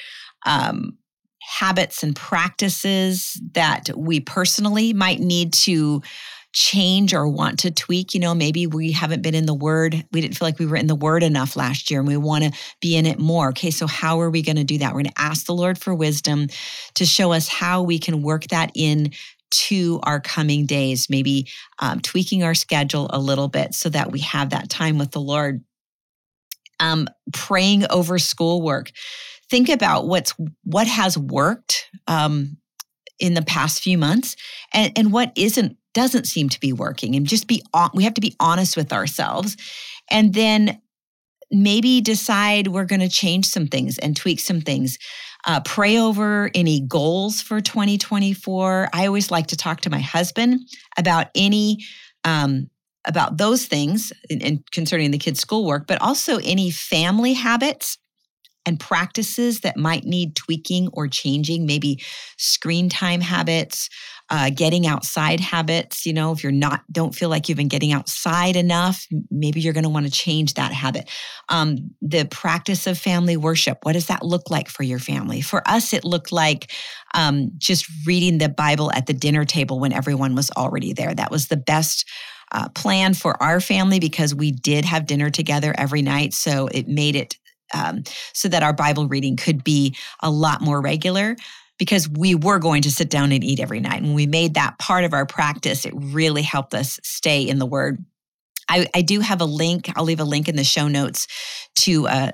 um, 0.45 0.97
habits 1.41 2.03
and 2.03 2.15
practices 2.15 3.39
that 3.53 3.89
we 3.95 4.19
personally 4.19 4.93
might 4.93 5.19
need 5.19 5.53
to 5.53 6.01
change 6.53 7.13
or 7.13 7.27
want 7.27 7.59
to 7.59 7.71
tweak. 7.71 8.13
You 8.13 8.19
know, 8.19 8.33
maybe 8.33 8.67
we 8.67 8.91
haven't 8.91 9.21
been 9.21 9.35
in 9.35 9.45
the 9.45 9.53
Word. 9.53 10.05
We 10.11 10.21
didn't 10.21 10.37
feel 10.37 10.47
like 10.47 10.59
we 10.59 10.65
were 10.65 10.75
in 10.75 10.87
the 10.87 10.95
Word 10.95 11.23
enough 11.23 11.55
last 11.55 11.91
year 11.91 11.99
and 11.99 12.07
we 12.07 12.15
want 12.15 12.43
to 12.43 12.51
be 12.79 12.95
in 12.95 13.05
it 13.05 13.19
more. 13.19 13.49
Okay, 13.49 13.71
so 13.71 13.87
how 13.87 14.21
are 14.21 14.29
we 14.29 14.41
going 14.41 14.55
to 14.55 14.63
do 14.63 14.77
that? 14.77 14.89
We're 14.89 15.01
going 15.01 15.05
to 15.05 15.21
ask 15.21 15.45
the 15.45 15.53
Lord 15.53 15.77
for 15.77 15.93
wisdom 15.93 16.47
to 16.95 17.05
show 17.05 17.33
us 17.33 17.47
how 17.47 17.81
we 17.81 17.99
can 17.99 18.21
work 18.21 18.47
that 18.47 18.71
in 18.75 19.11
to 19.51 19.99
our 20.03 20.19
coming 20.19 20.65
days, 20.65 21.09
maybe 21.09 21.47
um, 21.79 21.99
tweaking 21.99 22.43
our 22.43 22.55
schedule 22.55 23.07
a 23.11 23.19
little 23.19 23.47
bit 23.47 23.73
so 23.73 23.89
that 23.89 24.11
we 24.11 24.19
have 24.19 24.51
that 24.51 24.69
time 24.69 24.97
with 24.97 25.11
the 25.11 25.21
Lord. 25.21 25.63
Um, 26.79 27.07
praying 27.31 27.85
over 27.89 28.17
schoolwork. 28.19 28.91
Think 29.49 29.69
about 29.69 30.07
what's 30.07 30.33
what 30.63 30.87
has 30.87 31.17
worked 31.17 31.87
um, 32.07 32.57
in 33.19 33.35
the 33.35 33.43
past 33.43 33.81
few 33.81 33.97
months 33.97 34.35
and, 34.73 34.91
and 34.97 35.13
what 35.13 35.31
isn't 35.35 35.77
doesn't 35.93 36.25
seem 36.25 36.49
to 36.49 36.59
be 36.59 36.73
working 36.73 37.15
and 37.15 37.25
just 37.25 37.47
be 37.47 37.63
on, 37.73 37.89
we 37.93 38.03
have 38.03 38.13
to 38.15 38.21
be 38.21 38.35
honest 38.39 38.75
with 38.75 38.91
ourselves 38.93 39.57
and 40.09 40.33
then 40.33 40.81
maybe 41.51 42.01
decide 42.01 42.67
we're 42.67 42.85
going 42.85 42.99
to 42.99 43.09
change 43.09 43.45
some 43.45 43.67
things 43.67 43.97
and 43.99 44.15
tweak 44.15 44.39
some 44.39 44.61
things. 44.61 44.97
Uh, 45.45 45.59
pray 45.61 45.97
over 45.97 46.49
any 46.55 46.79
goals 46.79 47.41
for 47.41 47.59
2024 47.59 48.87
i 48.93 49.05
always 49.05 49.29
like 49.29 49.47
to 49.47 49.57
talk 49.57 49.81
to 49.81 49.89
my 49.89 49.99
husband 49.99 50.57
about 50.97 51.27
any 51.35 51.79
um, 52.23 52.69
about 53.05 53.37
those 53.37 53.65
things 53.65 54.13
and 54.29 54.63
concerning 54.71 55.11
the 55.11 55.17
kids 55.17 55.41
schoolwork 55.41 55.85
but 55.85 56.01
also 56.01 56.37
any 56.45 56.71
family 56.71 57.33
habits 57.33 57.97
and 58.65 58.79
practices 58.79 59.61
that 59.61 59.77
might 59.77 60.05
need 60.05 60.35
tweaking 60.35 60.89
or 60.93 61.07
changing, 61.07 61.65
maybe 61.65 62.01
screen 62.37 62.89
time 62.89 63.21
habits, 63.21 63.89
uh, 64.33 64.49
getting 64.49 64.87
outside 64.87 65.39
habits. 65.39 66.07
You 66.07 66.13
know, 66.13 66.31
if 66.31 66.41
you're 66.41 66.51
not, 66.51 66.81
don't 66.91 67.13
feel 67.13 67.29
like 67.29 67.47
you've 67.47 67.57
been 67.57 67.67
getting 67.67 67.93
outside 67.93 68.55
enough, 68.55 69.05
maybe 69.29 69.61
you're 69.61 69.73
going 69.73 69.83
to 69.83 69.89
want 69.89 70.07
to 70.07 70.11
change 70.11 70.55
that 70.55 70.73
habit. 70.73 71.07
Um, 71.49 71.91
the 72.01 72.25
practice 72.25 72.87
of 72.87 72.97
family 72.97 73.37
worship, 73.37 73.77
what 73.83 73.93
does 73.93 74.07
that 74.07 74.25
look 74.25 74.49
like 74.49 74.69
for 74.69 74.81
your 74.81 74.97
family? 74.97 75.41
For 75.41 75.61
us, 75.67 75.93
it 75.93 76.03
looked 76.03 76.31
like 76.31 76.71
um, 77.13 77.51
just 77.59 77.85
reading 78.07 78.39
the 78.39 78.49
Bible 78.49 78.91
at 78.93 79.05
the 79.05 79.13
dinner 79.13 79.45
table 79.45 79.79
when 79.79 79.93
everyone 79.93 80.33
was 80.33 80.49
already 80.57 80.93
there. 80.93 81.13
That 81.13 81.31
was 81.31 81.47
the 81.47 81.57
best. 81.57 82.09
Uh, 82.55 82.69
plan 82.75 83.15
for 83.15 83.41
our 83.41 83.59
family 83.59 83.99
because 83.99 84.35
we 84.35 84.51
did 84.51 84.85
have 84.85 85.07
dinner 85.07 85.31
together 85.31 85.73
every 85.75 86.03
night. 86.03 86.35
So 86.35 86.67
it 86.67 86.87
made 86.87 87.15
it 87.15 87.35
um, 87.73 88.03
so 88.31 88.47
that 88.47 88.61
our 88.61 88.73
Bible 88.73 89.07
reading 89.07 89.37
could 89.37 89.63
be 89.63 89.95
a 90.21 90.29
lot 90.29 90.61
more 90.61 90.79
regular 90.79 91.35
because 91.79 92.07
we 92.09 92.35
were 92.35 92.59
going 92.59 92.81
to 92.83 92.91
sit 92.91 93.09
down 93.09 93.31
and 93.31 93.43
eat 93.43 93.59
every 93.59 93.79
night. 93.79 94.01
And 94.01 94.15
we 94.15 94.27
made 94.27 94.53
that 94.53 94.77
part 94.79 95.03
of 95.03 95.13
our 95.13 95.25
practice, 95.25 95.85
it 95.85 95.93
really 95.95 96.43
helped 96.43 96.73
us 96.73 96.99
stay 97.03 97.41
in 97.41 97.59
the 97.59 97.65
Word. 97.65 98.03
I, 98.69 98.87
I, 98.95 99.01
do 99.01 99.19
have 99.19 99.41
a 99.41 99.45
link. 99.45 99.91
I'll 99.95 100.05
leave 100.05 100.21
a 100.21 100.25
link 100.25 100.47
in 100.47 100.55
the 100.55 100.63
show 100.63 100.87
notes 100.87 101.27
to 101.79 102.07
uh, 102.07 102.31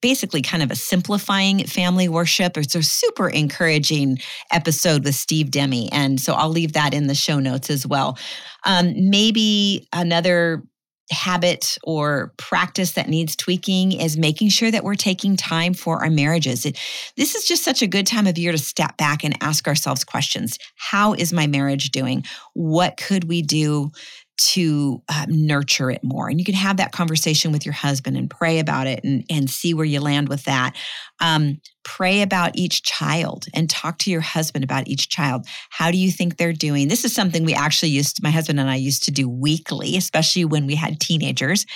basically 0.00 0.40
kind 0.40 0.62
of 0.62 0.70
a 0.70 0.76
simplifying 0.76 1.64
family 1.64 2.08
worship. 2.08 2.56
It's 2.56 2.76
a 2.76 2.82
super 2.82 3.28
encouraging 3.28 4.18
episode 4.52 5.04
with 5.04 5.16
Steve 5.16 5.50
Demme. 5.50 5.88
And 5.90 6.20
so 6.20 6.34
I'll 6.34 6.48
leave 6.48 6.74
that 6.74 6.94
in 6.94 7.08
the 7.08 7.14
show 7.14 7.40
notes 7.40 7.70
as 7.70 7.86
well. 7.86 8.18
Um, 8.64 8.94
maybe 9.10 9.88
another 9.92 10.62
habit 11.10 11.78
or 11.82 12.32
practice 12.36 12.92
that 12.92 13.08
needs 13.08 13.34
tweaking 13.36 13.92
is 13.92 14.16
making 14.16 14.48
sure 14.50 14.70
that 14.70 14.84
we're 14.84 14.94
taking 14.94 15.36
time 15.36 15.74
for 15.74 16.02
our 16.02 16.10
marriages. 16.10 16.66
It, 16.66 16.78
this 17.16 17.34
is 17.34 17.46
just 17.46 17.64
such 17.64 17.82
a 17.82 17.86
good 17.86 18.06
time 18.06 18.26
of 18.26 18.38
year 18.38 18.52
to 18.52 18.58
step 18.58 18.96
back 18.96 19.24
and 19.24 19.36
ask 19.42 19.66
ourselves 19.66 20.04
questions. 20.04 20.58
How 20.76 21.14
is 21.14 21.32
my 21.32 21.46
marriage 21.46 21.90
doing? 21.90 22.24
What 22.54 22.96
could 22.96 23.24
we 23.24 23.42
do 23.42 23.90
to 24.38 25.02
uh, 25.08 25.26
nurture 25.28 25.90
it 25.90 26.02
more. 26.02 26.28
And 26.28 26.38
you 26.38 26.44
can 26.44 26.54
have 26.54 26.76
that 26.76 26.92
conversation 26.92 27.52
with 27.52 27.66
your 27.66 27.72
husband 27.72 28.16
and 28.16 28.30
pray 28.30 28.58
about 28.58 28.86
it 28.86 29.02
and, 29.02 29.24
and 29.28 29.50
see 29.50 29.74
where 29.74 29.84
you 29.84 30.00
land 30.00 30.28
with 30.28 30.44
that. 30.44 30.76
Um, 31.20 31.60
pray 31.84 32.22
about 32.22 32.52
each 32.54 32.82
child 32.82 33.46
and 33.54 33.68
talk 33.68 33.98
to 33.98 34.10
your 34.10 34.20
husband 34.20 34.62
about 34.62 34.86
each 34.88 35.08
child. 35.08 35.46
How 35.70 35.90
do 35.90 35.98
you 35.98 36.10
think 36.10 36.36
they're 36.36 36.52
doing? 36.52 36.88
This 36.88 37.04
is 37.04 37.14
something 37.14 37.44
we 37.44 37.54
actually 37.54 37.90
used, 37.90 38.22
my 38.22 38.30
husband 38.30 38.60
and 38.60 38.70
I 38.70 38.76
used 38.76 39.04
to 39.04 39.10
do 39.10 39.28
weekly, 39.28 39.96
especially 39.96 40.44
when 40.44 40.66
we 40.66 40.76
had 40.76 41.00
teenagers 41.00 41.66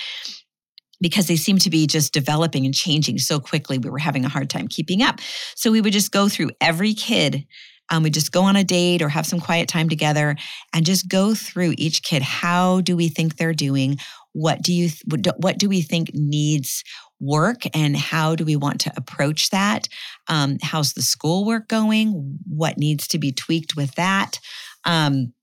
because 1.01 1.27
they 1.27 1.35
seemed 1.35 1.61
to 1.61 1.69
be 1.69 1.85
just 1.85 2.13
developing 2.13 2.65
and 2.65 2.73
changing 2.73 3.17
so 3.17 3.39
quickly. 3.39 3.77
We 3.77 3.89
were 3.89 3.99
having 3.99 4.23
a 4.23 4.29
hard 4.29 4.49
time 4.49 4.69
keeping 4.69 5.01
up. 5.01 5.19
So 5.53 5.69
we 5.71 5.81
would 5.81 5.93
just 5.93 6.11
go 6.11 6.29
through 6.29 6.51
every 6.61 6.93
kid 6.93 7.45
um, 7.89 8.03
we 8.03 8.09
just 8.09 8.31
go 8.31 8.43
on 8.43 8.55
a 8.55 8.63
date 8.63 9.01
or 9.01 9.09
have 9.09 9.25
some 9.25 9.39
quiet 9.39 9.67
time 9.67 9.89
together 9.89 10.35
and 10.73 10.85
just 10.85 11.07
go 11.07 11.35
through 11.35 11.73
each 11.77 12.03
kid. 12.03 12.21
How 12.21 12.81
do 12.81 12.95
we 12.95 13.09
think 13.09 13.35
they're 13.35 13.53
doing? 13.53 13.97
What 14.33 14.61
do 14.61 14.73
you 14.73 14.89
what 15.37 15.59
do 15.59 15.69
we 15.69 15.81
think 15.81 16.11
needs 16.13 16.83
work 17.19 17.61
and 17.73 17.95
how 17.95 18.35
do 18.35 18.43
we 18.45 18.55
want 18.55 18.81
to 18.81 18.93
approach 18.97 19.49
that? 19.51 19.87
Um, 20.27 20.57
how's 20.61 20.93
the 20.93 21.01
schoolwork 21.01 21.67
going? 21.67 22.39
What 22.47 22.77
needs 22.77 23.07
to 23.09 23.19
be 23.19 23.31
tweaked 23.31 23.75
with 23.75 23.93
that? 23.95 24.39
Um, 24.85 25.33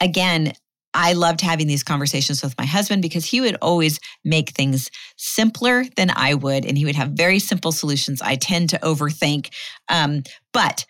again, 0.00 0.52
I 0.92 1.12
loved 1.12 1.40
having 1.40 1.68
these 1.68 1.84
conversations 1.84 2.42
with 2.42 2.58
my 2.58 2.66
husband 2.66 3.00
because 3.00 3.24
he 3.24 3.40
would 3.40 3.56
always 3.62 4.00
make 4.24 4.50
things 4.50 4.90
simpler 5.16 5.84
than 5.96 6.10
I 6.14 6.34
would, 6.34 6.66
and 6.66 6.76
he 6.76 6.84
would 6.84 6.96
have 6.96 7.10
very 7.10 7.38
simple 7.38 7.70
solutions. 7.70 8.20
I 8.20 8.34
tend 8.34 8.70
to 8.70 8.78
overthink, 8.78 9.50
um, 9.88 10.24
but 10.52 10.84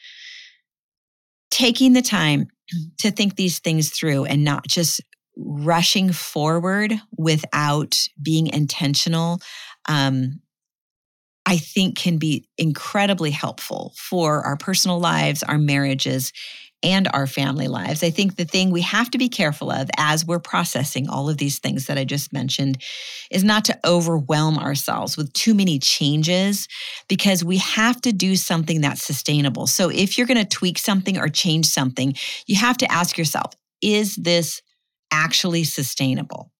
taking 1.61 1.92
the 1.92 2.01
time 2.03 2.46
to 2.99 3.11
think 3.11 3.37
these 3.37 3.59
things 3.59 3.90
through 3.90 4.25
and 4.25 4.44
not 4.44 4.66
just 4.66 5.03
rushing 5.37 6.11
forward 6.11 6.94
without 7.18 7.99
being 8.23 8.46
intentional 8.46 9.40
um, 9.88 10.40
I 11.46 11.57
think 11.57 11.99
can 11.99 12.18
be 12.18 12.49
incredibly 12.57 13.31
helpful 13.31 13.92
for 13.96 14.42
our 14.42 14.57
personal 14.57 15.01
lives, 15.01 15.42
our 15.42 15.59
marriages, 15.59 16.33
and 16.83 17.09
our 17.12 17.27
family 17.27 17.69
lives. 17.69 18.03
I 18.03 18.11
think 18.11 18.37
the 18.37 18.45
thing 18.45 18.71
we 18.71 18.81
have 18.81 19.11
to 19.11 19.19
be 19.19 19.29
careful 19.29 19.71
of 19.71 19.90
as 19.99 20.25
we're 20.25 20.38
processing 20.38 21.09
all 21.09 21.29
of 21.29 21.37
these 21.37 21.59
things 21.59 21.87
that 21.87 21.99
I 21.99 22.05
just 22.05 22.33
mentioned 22.33 22.83
is 23.31 23.45
not 23.45 23.64
to 23.66 23.79
overwhelm 23.85 24.59
ourselves 24.59 25.16
with 25.16 25.33
too 25.33 25.55
many 25.55 25.79
changes 25.79 26.69
because 27.09 27.45
we 27.45 27.59
have 27.59 28.01
to 28.03 28.12
do 28.12 28.37
something 28.37 28.81
that's 28.81 29.05
sustainable. 29.05 29.66
So 29.66 29.90
if 29.90 30.16
you're 30.16 30.27
going 30.27 30.43
to 30.43 30.49
tweak 30.49 30.79
something 30.79 31.19
or 31.19 31.29
change 31.29 31.66
something, 31.66 32.14
you 32.47 32.57
have 32.57 32.79
to 32.79 32.90
ask 32.90 33.19
yourself, 33.19 33.53
is 33.83 34.16
this 34.16 34.62
actually 35.12 35.64
sustainable? 35.64 36.51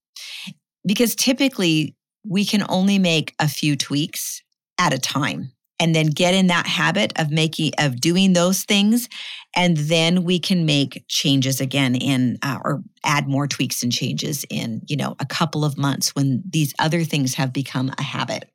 Because 0.87 1.15
typically 1.15 1.97
we 2.27 2.45
can 2.45 2.65
only 2.69 2.99
make 2.99 3.35
a 3.39 3.49
few 3.49 3.77
tweaks 3.77 4.43
at 4.79 4.93
a 4.93 4.99
time 4.99 5.53
and 5.81 5.95
then 5.95 6.07
get 6.07 6.35
in 6.35 6.47
that 6.49 6.67
habit 6.67 7.13
of 7.19 7.31
making 7.31 7.73
of 7.79 8.01
doing 8.01 8.35
those 8.35 8.63
things 8.63 9.09
and 9.57 9.77
then 9.77 10.23
we 10.23 10.39
can 10.39 10.65
make 10.65 11.05
changes 11.09 11.61
again 11.61 11.97
in 11.97 12.39
uh, 12.43 12.59
or 12.65 12.83
add 13.05 13.27
more 13.27 13.49
tweaks 13.49 13.83
and 13.83 13.93
changes 13.93 14.45
in 14.51 14.83
you 14.87 14.97
know 14.97 15.17
a 15.19 15.27
couple 15.27 15.65
of 15.65 15.77
months 15.77 16.15
when 16.15 16.43
these 16.49 16.75
other 16.79 17.03
things 17.03 17.35
have 17.35 17.53
become 17.53 17.91
a 17.99 18.03
habit. 18.03 18.49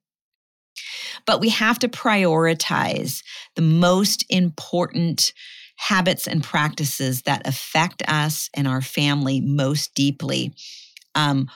But 1.25 1.41
we 1.41 1.49
have 1.49 1.79
to 1.79 1.89
prioritize 1.89 3.23
the 3.55 3.61
most 3.61 4.25
important 4.29 5.33
habits 5.77 6.27
and 6.27 6.43
practices 6.43 7.23
that 7.23 7.45
affect 7.45 8.01
us 8.07 8.49
and 8.53 8.67
our 8.67 8.81
family 8.81 9.41
most 9.41 9.93
deeply. 9.93 10.53
Um, 11.15 11.49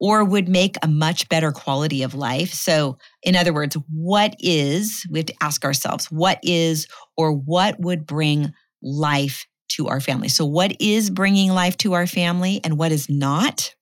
or 0.00 0.24
would 0.24 0.48
make 0.48 0.76
a 0.82 0.88
much 0.88 1.28
better 1.28 1.52
quality 1.52 2.02
of 2.02 2.14
life. 2.14 2.52
So, 2.52 2.98
in 3.22 3.34
other 3.36 3.52
words, 3.52 3.76
what 3.90 4.34
is, 4.38 5.06
we 5.10 5.20
have 5.20 5.26
to 5.26 5.34
ask 5.42 5.64
ourselves, 5.64 6.10
what 6.10 6.38
is 6.42 6.86
or 7.16 7.32
what 7.32 7.80
would 7.80 8.06
bring 8.06 8.52
life 8.82 9.46
to 9.68 9.88
our 9.88 10.00
family? 10.00 10.28
So, 10.28 10.44
what 10.44 10.76
is 10.80 11.10
bringing 11.10 11.50
life 11.50 11.76
to 11.78 11.94
our 11.94 12.06
family 12.06 12.60
and 12.62 12.78
what 12.78 12.92
is 12.92 13.08
not? 13.08 13.74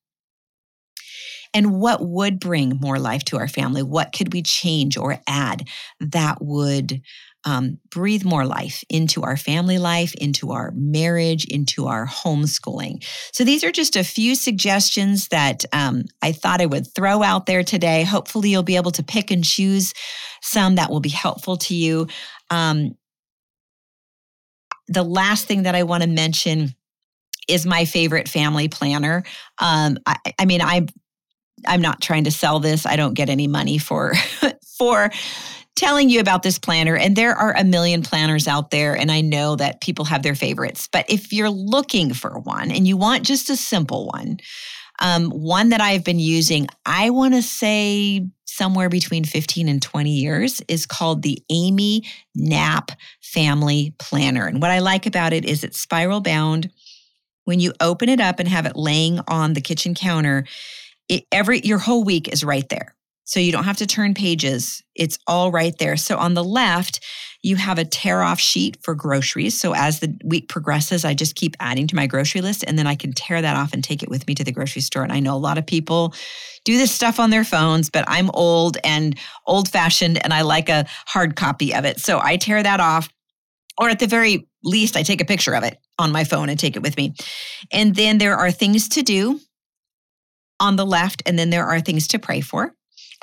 And 1.53 1.81
what 1.81 2.05
would 2.05 2.41
bring 2.41 2.79
more 2.81 2.99
life 2.99 3.25
to 3.27 3.39
our 3.39 3.47
family? 3.47 3.83
What 3.83 4.13
could 4.13 4.33
we 4.33 4.43
change 4.43 4.97
or 4.97 5.21
add 5.29 5.69
that 6.01 6.39
would 6.41 7.01
um, 7.45 7.79
breathe 7.91 8.25
more 8.25 8.47
life 8.47 8.85
into 8.89 9.23
our 9.23 9.37
family 9.37 9.79
life, 9.79 10.15
into 10.15 10.53
our 10.53 10.73
marriage, 10.75 11.45
into 11.45 11.87
our 11.87 12.07
homeschooling. 12.07 13.05
So, 13.33 13.45
these 13.45 13.65
are 13.65 13.73
just 13.73 13.97
a 13.97 14.05
few 14.05 14.35
suggestions 14.35 15.29
that 15.29 15.65
um, 15.73 16.05
I 16.23 16.33
thought 16.33 16.61
I 16.61 16.67
would 16.67 16.93
throw 16.95 17.23
out 17.23 17.47
there 17.47 17.63
today. 17.63 18.05
Hopefully, 18.05 18.51
you'll 18.51 18.63
be 18.63 18.77
able 18.77 18.93
to 18.93 19.03
pick 19.03 19.31
and 19.31 19.45
choose 19.45 19.93
some 20.43 20.77
that 20.77 20.91
will 20.91 21.01
be 21.01 21.11
helpful 21.11 21.57
to 21.59 21.75
you. 21.75 22.07
Um, 22.51 22.97
the 24.89 25.03
last 25.03 25.47
thing 25.47 25.63
that 25.65 25.75
I 25.75 25.83
want 25.83 26.03
to 26.03 26.09
mention 26.09 26.75
is 27.49 27.67
my 27.67 27.85
favorite 27.85 28.29
family 28.29 28.69
planner. 28.69 29.23
Um, 29.59 29.99
I, 30.07 30.17
I 30.39 30.45
mean, 30.45 30.61
I'm 30.61 30.89
I'm 31.67 31.81
not 31.81 32.01
trying 32.01 32.25
to 32.25 32.31
sell 32.31 32.61
this. 32.61 32.87
I 32.87 32.97
don't 32.97 33.15
get 33.15 33.29
any 33.29 33.47
money 33.47 33.79
for 33.79 34.15
for 34.79 35.11
telling 35.77 36.09
you 36.09 36.21
about 36.21 36.43
this 36.43 36.59
planner. 36.59 36.97
And 36.97 37.17
there 37.17 37.35
are 37.35 37.55
a 37.57 37.65
million 37.65 38.03
planners 38.03 38.47
out 38.47 38.71
there, 38.71 38.97
and 38.97 39.11
I 39.11 39.21
know 39.21 39.57
that 39.57 39.81
people 39.81 40.05
have 40.05 40.23
their 40.23 40.35
favorites. 40.37 40.89
But 40.91 41.05
if 41.09 41.33
you're 41.33 41.51
looking 41.51 42.15
for 42.15 42.39
one 42.39 42.71
and 42.71 42.87
you 42.87 42.97
want 42.97 43.25
just 43.25 43.51
a 43.51 43.57
simple 43.57 44.07
one, 44.07 44.39
Um, 45.01 45.31
one 45.31 45.71
that 45.71 45.81
I've 45.81 46.05
been 46.05 46.21
using, 46.21 46.69
I 46.87 47.11
want 47.11 47.35
to 47.35 47.43
say 47.43 48.29
somewhere 48.47 48.89
between 48.89 49.25
15 49.25 49.69
and 49.69 49.83
20 49.83 50.11
years, 50.11 50.63
is 50.69 50.87
called 50.87 51.23
the 51.23 51.43
Amy 51.51 52.05
Knapp 52.37 52.93
Family 53.21 53.93
Planner. 53.99 54.47
And 54.47 54.63
what 54.63 54.71
I 54.71 54.79
like 54.79 55.05
about 55.07 55.33
it 55.33 55.45
is 55.45 55.65
it's 55.65 55.81
spiral 55.81 56.21
bound. 56.21 56.71
When 57.45 57.59
you 57.59 57.73
open 57.81 58.09
it 58.09 58.21
up 58.21 58.39
and 58.39 58.49
have 58.49 58.67
it 58.67 58.77
laying 58.77 59.19
on 59.27 59.55
the 59.55 59.61
kitchen 59.61 59.95
counter, 59.97 60.47
it, 61.09 61.25
every 61.33 61.61
your 61.65 61.79
whole 61.79 62.05
week 62.05 62.29
is 62.29 62.45
right 62.45 62.69
there. 62.69 62.95
So 63.25 63.41
you 63.41 63.53
don't 63.53 63.65
have 63.65 63.79
to 63.79 63.87
turn 63.87 64.15
pages. 64.15 64.83
It's 64.95 65.19
all 65.27 65.51
right 65.51 65.77
there. 65.79 65.97
So 65.97 66.19
on 66.19 66.35
the 66.35 66.45
left, 66.45 67.01
you 67.43 67.57
have 67.57 67.79
a 67.79 67.85
tear 67.85 68.23
off 68.23 68.39
sheet 68.39 68.79
for 68.83 68.95
groceries. 68.95 69.59
So 69.59 69.75
as 69.75 70.01
the 70.01 70.17
week 70.25 70.49
progresses, 70.49 71.05
I 71.05 71.15
just 71.15 71.35
keep 71.35 71.57
adding 71.59 71.87
to 71.89 71.97
my 71.97 72.07
grocery 72.07 72.41
list 72.41 72.65
and 72.67 72.79
then 72.79 72.87
I 72.87 72.95
can 72.95 73.13
tear 73.13 73.41
that 73.41 73.57
off 73.57 73.73
and 73.73 73.83
take 73.83 74.03
it 74.03 74.09
with 74.09 74.27
me 74.27 74.35
to 74.35 74.45
the 74.45 74.53
grocery 74.53 74.83
store. 74.83 75.03
And 75.03 75.13
I 75.13 75.21
know 75.21 75.35
a 75.35 75.39
lot 75.39 75.59
of 75.59 75.67
people 75.67 76.15
do 76.65 76.77
this 76.77 76.93
stuff 76.93 77.19
on 77.19 77.31
their 77.31 77.45
phones, 77.45 77.91
but 77.91 78.05
I'm 78.09 78.31
old 78.31 78.79
and 78.85 79.19
old 79.47 79.69
fashioned 79.69 80.23
and 80.23 80.33
I 80.33 80.43
like 80.43 80.69
a 80.69 80.87
hard 81.07 81.37
copy 81.37 81.75
of 81.75 81.85
it. 81.85 82.01
So 82.01 82.21
I 82.23 82.37
tear 82.37 82.63
that 82.63 82.81
off. 82.81 83.09
Or 83.77 83.89
at 83.89 83.99
the 83.99 84.07
very 84.07 84.47
least, 84.63 84.97
I 84.97 85.03
take 85.03 85.21
a 85.21 85.25
picture 85.25 85.55
of 85.55 85.65
it 85.65 85.79
on 85.99 86.13
my 86.13 86.23
phone 86.25 86.49
and 86.49 86.59
take 86.59 86.77
it 86.77 86.83
with 86.83 86.97
me. 86.97 87.15
And 87.73 87.97
then 87.97 88.19
there 88.19 88.37
are 88.37 88.53
things 88.53 88.89
to 88.91 89.03
do 89.03 89.41
on 90.61 90.77
the 90.77 90.87
left, 90.87 91.25
and 91.27 91.37
then 91.37 91.51
there 91.51 91.67
are 91.67 91.81
things 91.81 92.07
to 92.09 92.19
pray 92.21 92.41
for. 92.41 92.73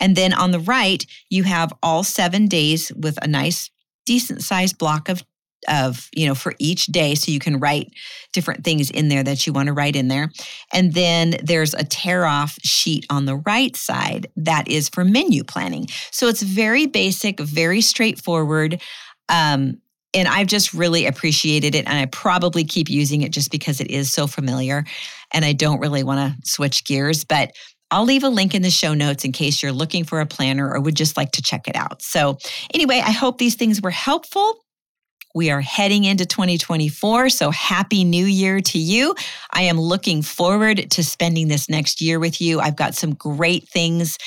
And 0.02 0.16
then 0.16 0.34
on 0.34 0.52
the 0.52 0.60
right, 0.60 1.06
you 1.30 1.44
have 1.44 1.72
all 1.82 2.04
seven 2.04 2.48
days 2.48 2.92
with 2.94 3.18
a 3.24 3.28
nice, 3.28 3.70
decent 4.06 4.44
sized 4.44 4.78
block 4.78 5.08
of 5.08 5.24
of 5.68 6.10
you 6.16 6.26
know 6.26 6.34
for 6.34 6.56
each 6.58 6.88
day 6.88 7.14
so 7.14 7.32
you 7.32 7.38
can 7.38 7.60
write 7.60 7.94
different 8.34 8.64
things 8.64 8.90
in 8.90 9.10
there 9.10 9.24
that 9.24 9.46
you 9.46 9.54
want 9.54 9.68
to 9.68 9.74
write 9.74 9.96
in 9.96 10.08
there 10.08 10.32
and 10.74 10.96
then 10.96 11.36
there's 11.44 11.76
a 11.76 11.84
tear 11.84 12.26
off 12.26 12.58
sheet 12.64 13.06
on 13.12 13.26
the 13.26 13.36
right 13.36 13.76
side 13.76 14.26
that 14.36 14.68
is 14.68 14.90
for 14.90 15.06
menu 15.06 15.44
planning 15.44 15.86
so 16.10 16.28
it's 16.28 16.42
very 16.42 16.88
basic 16.88 17.40
very 17.40 17.80
straightforward 17.80 18.82
um, 19.30 19.78
and 20.14 20.28
I've 20.28 20.48
just 20.48 20.74
really 20.74 21.06
appreciated 21.06 21.76
it. 21.76 21.88
And 21.88 21.98
I 21.98 22.06
probably 22.06 22.64
keep 22.64 22.90
using 22.90 23.22
it 23.22 23.32
just 23.32 23.52
because 23.52 23.80
it 23.80 23.90
is 23.90 24.12
so 24.12 24.28
familiar 24.28 24.84
and 25.34 25.46
I 25.46 25.54
don't 25.54 25.80
really 25.80 26.04
want 26.04 26.20
to 26.20 26.50
switch 26.50 26.84
gears. 26.86 27.24
But 27.24 27.52
I'll 27.91 28.06
leave 28.06 28.23
a 28.23 28.30
link 28.30 28.56
in 28.56 28.62
the 28.62 28.69
show 28.69 28.93
notes 28.93 29.25
in 29.25 29.32
case 29.32 29.62
you're 29.62 29.71
looking 29.71 30.06
for 30.06 30.21
a 30.21 30.25
planner 30.25 30.73
or 30.73 30.80
would 30.80 30.95
just 30.95 31.17
like 31.17 31.32
to 31.34 31.41
check 31.41 31.67
it 31.67 31.75
out. 31.75 32.01
So, 32.01 32.38
anyway, 32.73 33.01
I 33.06 33.12
hope 33.12 33.38
these 33.38 33.56
things 33.56 33.82
were 33.82 33.91
helpful. 33.91 34.62
We 35.34 35.49
are 35.49 35.62
heading 35.62 36.04
into 36.04 36.25
2024. 36.25 37.30
So 37.30 37.51
happy 37.51 38.04
new 38.04 38.25
year 38.25 38.60
to 38.60 38.77
you. 38.77 39.15
I 39.51 39.63
am 39.63 39.80
looking 39.80 40.21
forward 40.21 40.91
to 40.91 41.04
spending 41.04 41.47
this 41.47 41.69
next 41.69 42.01
year 42.01 42.19
with 42.19 42.41
you. 42.41 42.60
I've 42.60 42.75
got 42.75 42.95
some 42.95 43.15
great 43.15 43.67
things 43.69 44.17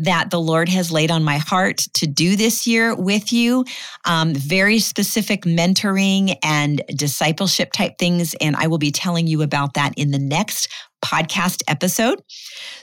that 0.00 0.30
the 0.30 0.40
Lord 0.40 0.68
has 0.68 0.90
laid 0.90 1.10
on 1.10 1.22
my 1.22 1.38
heart 1.38 1.78
to 1.94 2.06
do 2.06 2.36
this 2.36 2.66
year 2.66 2.94
with 2.94 3.32
you. 3.32 3.64
Um, 4.04 4.34
very 4.34 4.80
specific 4.80 5.42
mentoring 5.42 6.36
and 6.42 6.82
discipleship 6.88 7.72
type 7.72 7.98
things. 7.98 8.34
And 8.40 8.56
I 8.56 8.66
will 8.66 8.78
be 8.78 8.90
telling 8.90 9.26
you 9.26 9.42
about 9.42 9.74
that 9.74 9.94
in 9.96 10.10
the 10.10 10.18
next 10.18 10.68
podcast 11.04 11.62
episode. 11.68 12.22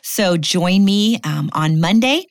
So 0.01 0.37
join 0.37 0.85
me 0.85 1.19
um, 1.23 1.49
on 1.53 1.79
Monday 1.79 2.25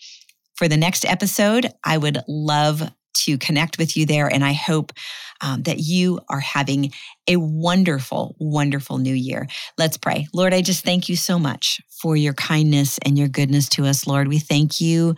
for 0.56 0.68
the 0.68 0.76
next 0.76 1.04
episode. 1.04 1.70
I 1.84 1.98
would 1.98 2.18
love 2.28 2.90
to 3.16 3.38
connect 3.38 3.78
with 3.78 3.96
you 3.96 4.06
there. 4.06 4.26
And 4.26 4.44
I 4.44 4.52
hope 4.52 4.92
um, 5.40 5.62
that 5.62 5.78
you 5.78 6.20
are 6.28 6.40
having 6.40 6.92
a 7.28 7.36
wonderful, 7.36 8.36
wonderful 8.38 8.98
new 8.98 9.14
year. 9.14 9.46
Let's 9.78 9.96
pray. 9.96 10.26
Lord, 10.32 10.52
I 10.52 10.62
just 10.62 10.84
thank 10.84 11.08
you 11.08 11.16
so 11.16 11.38
much 11.38 11.80
for 12.02 12.16
your 12.16 12.34
kindness 12.34 12.98
and 13.04 13.18
your 13.18 13.28
goodness 13.28 13.68
to 13.70 13.86
us, 13.86 14.06
Lord. 14.06 14.28
We 14.28 14.38
thank 14.38 14.80
you 14.80 15.14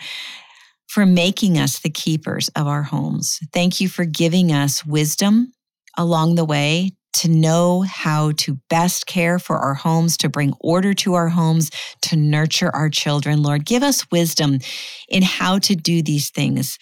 for 0.88 1.04
making 1.04 1.58
us 1.58 1.80
the 1.80 1.90
keepers 1.90 2.48
of 2.56 2.66
our 2.66 2.82
homes. 2.82 3.40
Thank 3.52 3.80
you 3.80 3.88
for 3.88 4.04
giving 4.04 4.52
us 4.52 4.84
wisdom 4.86 5.52
along 5.96 6.36
the 6.36 6.44
way 6.44 6.92
to 7.16 7.28
know 7.28 7.82
how 7.82 8.32
to 8.32 8.58
best 8.68 9.06
care 9.06 9.38
for 9.38 9.58
our 9.58 9.74
homes, 9.74 10.16
to 10.18 10.28
bring 10.28 10.52
order 10.60 10.94
to 10.94 11.14
our 11.14 11.28
homes, 11.28 11.70
to 12.02 12.16
nurture 12.16 12.70
our 12.74 12.88
children. 12.88 13.42
Lord, 13.42 13.64
give 13.64 13.82
us 13.82 14.10
wisdom 14.10 14.58
in 15.08 15.22
how 15.22 15.58
to 15.60 15.74
do 15.74 16.02
these 16.02 16.30
things. 16.30 16.78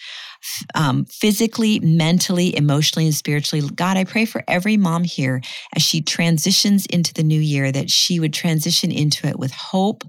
Um, 0.75 1.05
physically, 1.05 1.79
mentally, 1.79 2.55
emotionally, 2.55 3.07
and 3.07 3.15
spiritually. 3.15 3.67
God, 3.73 3.97
I 3.97 4.03
pray 4.03 4.25
for 4.25 4.43
every 4.47 4.77
mom 4.77 5.03
here 5.03 5.41
as 5.75 5.81
she 5.81 6.03
transitions 6.03 6.85
into 6.85 7.15
the 7.15 7.23
new 7.23 7.39
year 7.39 7.71
that 7.71 7.89
she 7.89 8.19
would 8.19 8.33
transition 8.33 8.91
into 8.91 9.25
it 9.27 9.39
with 9.39 9.51
hope, 9.51 10.03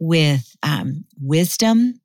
with 0.00 0.56
um, 0.64 1.04
wisdom, 1.20 2.00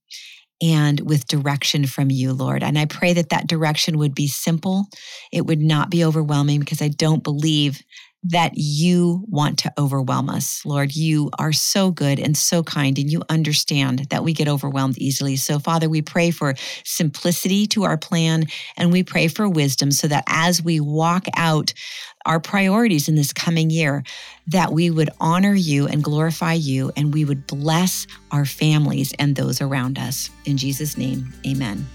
and 0.62 1.00
with 1.02 1.28
direction 1.28 1.86
from 1.86 2.10
you, 2.10 2.34
Lord. 2.34 2.64
And 2.64 2.78
I 2.78 2.86
pray 2.86 3.14
that 3.14 3.30
that 3.30 3.48
direction 3.48 3.98
would 3.98 4.16
be 4.16 4.28
simple. 4.28 4.88
It 5.32 5.46
would 5.46 5.62
not 5.62 5.90
be 5.90 6.04
overwhelming 6.04 6.60
because 6.60 6.82
I 6.82 6.88
don't 6.88 7.24
believe 7.24 7.82
that 8.30 8.54
you 8.56 9.24
want 9.28 9.60
to 9.60 9.74
overwhelm 9.78 10.30
us. 10.30 10.66
Lord, 10.66 10.96
you 10.96 11.30
are 11.40 11.54
so 11.54 11.92
good 11.92 12.20
and 12.20 12.36
so 12.36 12.64
kind, 12.64 12.98
and 12.98 13.10
you 13.10 13.22
understand 13.30 14.08
that 14.10 14.24
we 14.24 14.34
get 14.34 14.48
overwhelmed 14.48 14.98
easily. 14.98 15.36
So, 15.38 15.60
Father, 15.60 15.90
we 15.90 16.02
pray 16.02 16.32
for 16.32 16.56
simplicity 16.84 17.68
to 17.68 17.84
our 17.84 17.98
plan 17.98 18.46
and 18.76 18.92
we 18.92 19.04
pray 19.04 19.28
for 19.28 19.48
wisdom 19.48 19.92
so 19.92 20.08
that 20.08 20.26
as 20.28 20.62
we 20.62 20.80
walk 20.80 21.26
out 21.36 21.74
our 22.26 22.40
priorities 22.40 23.08
in 23.08 23.16
this 23.16 23.32
coming 23.32 23.70
year, 23.70 24.04
that 24.48 24.74
we 24.74 24.90
would 24.90 25.10
honor 25.20 25.54
you 25.54 25.88
and 25.88 26.04
glorify 26.04 26.54
you, 26.54 26.92
and 26.98 27.14
we 27.14 27.24
would 27.24 27.48
bless 27.48 28.06
our 28.32 28.46
families 28.46 29.14
and 29.18 29.36
those 29.36 29.62
around 29.62 29.98
us. 29.98 30.30
In 30.46 30.58
Jesus' 30.58 30.98
name, 30.98 31.34
amen. 31.46 31.88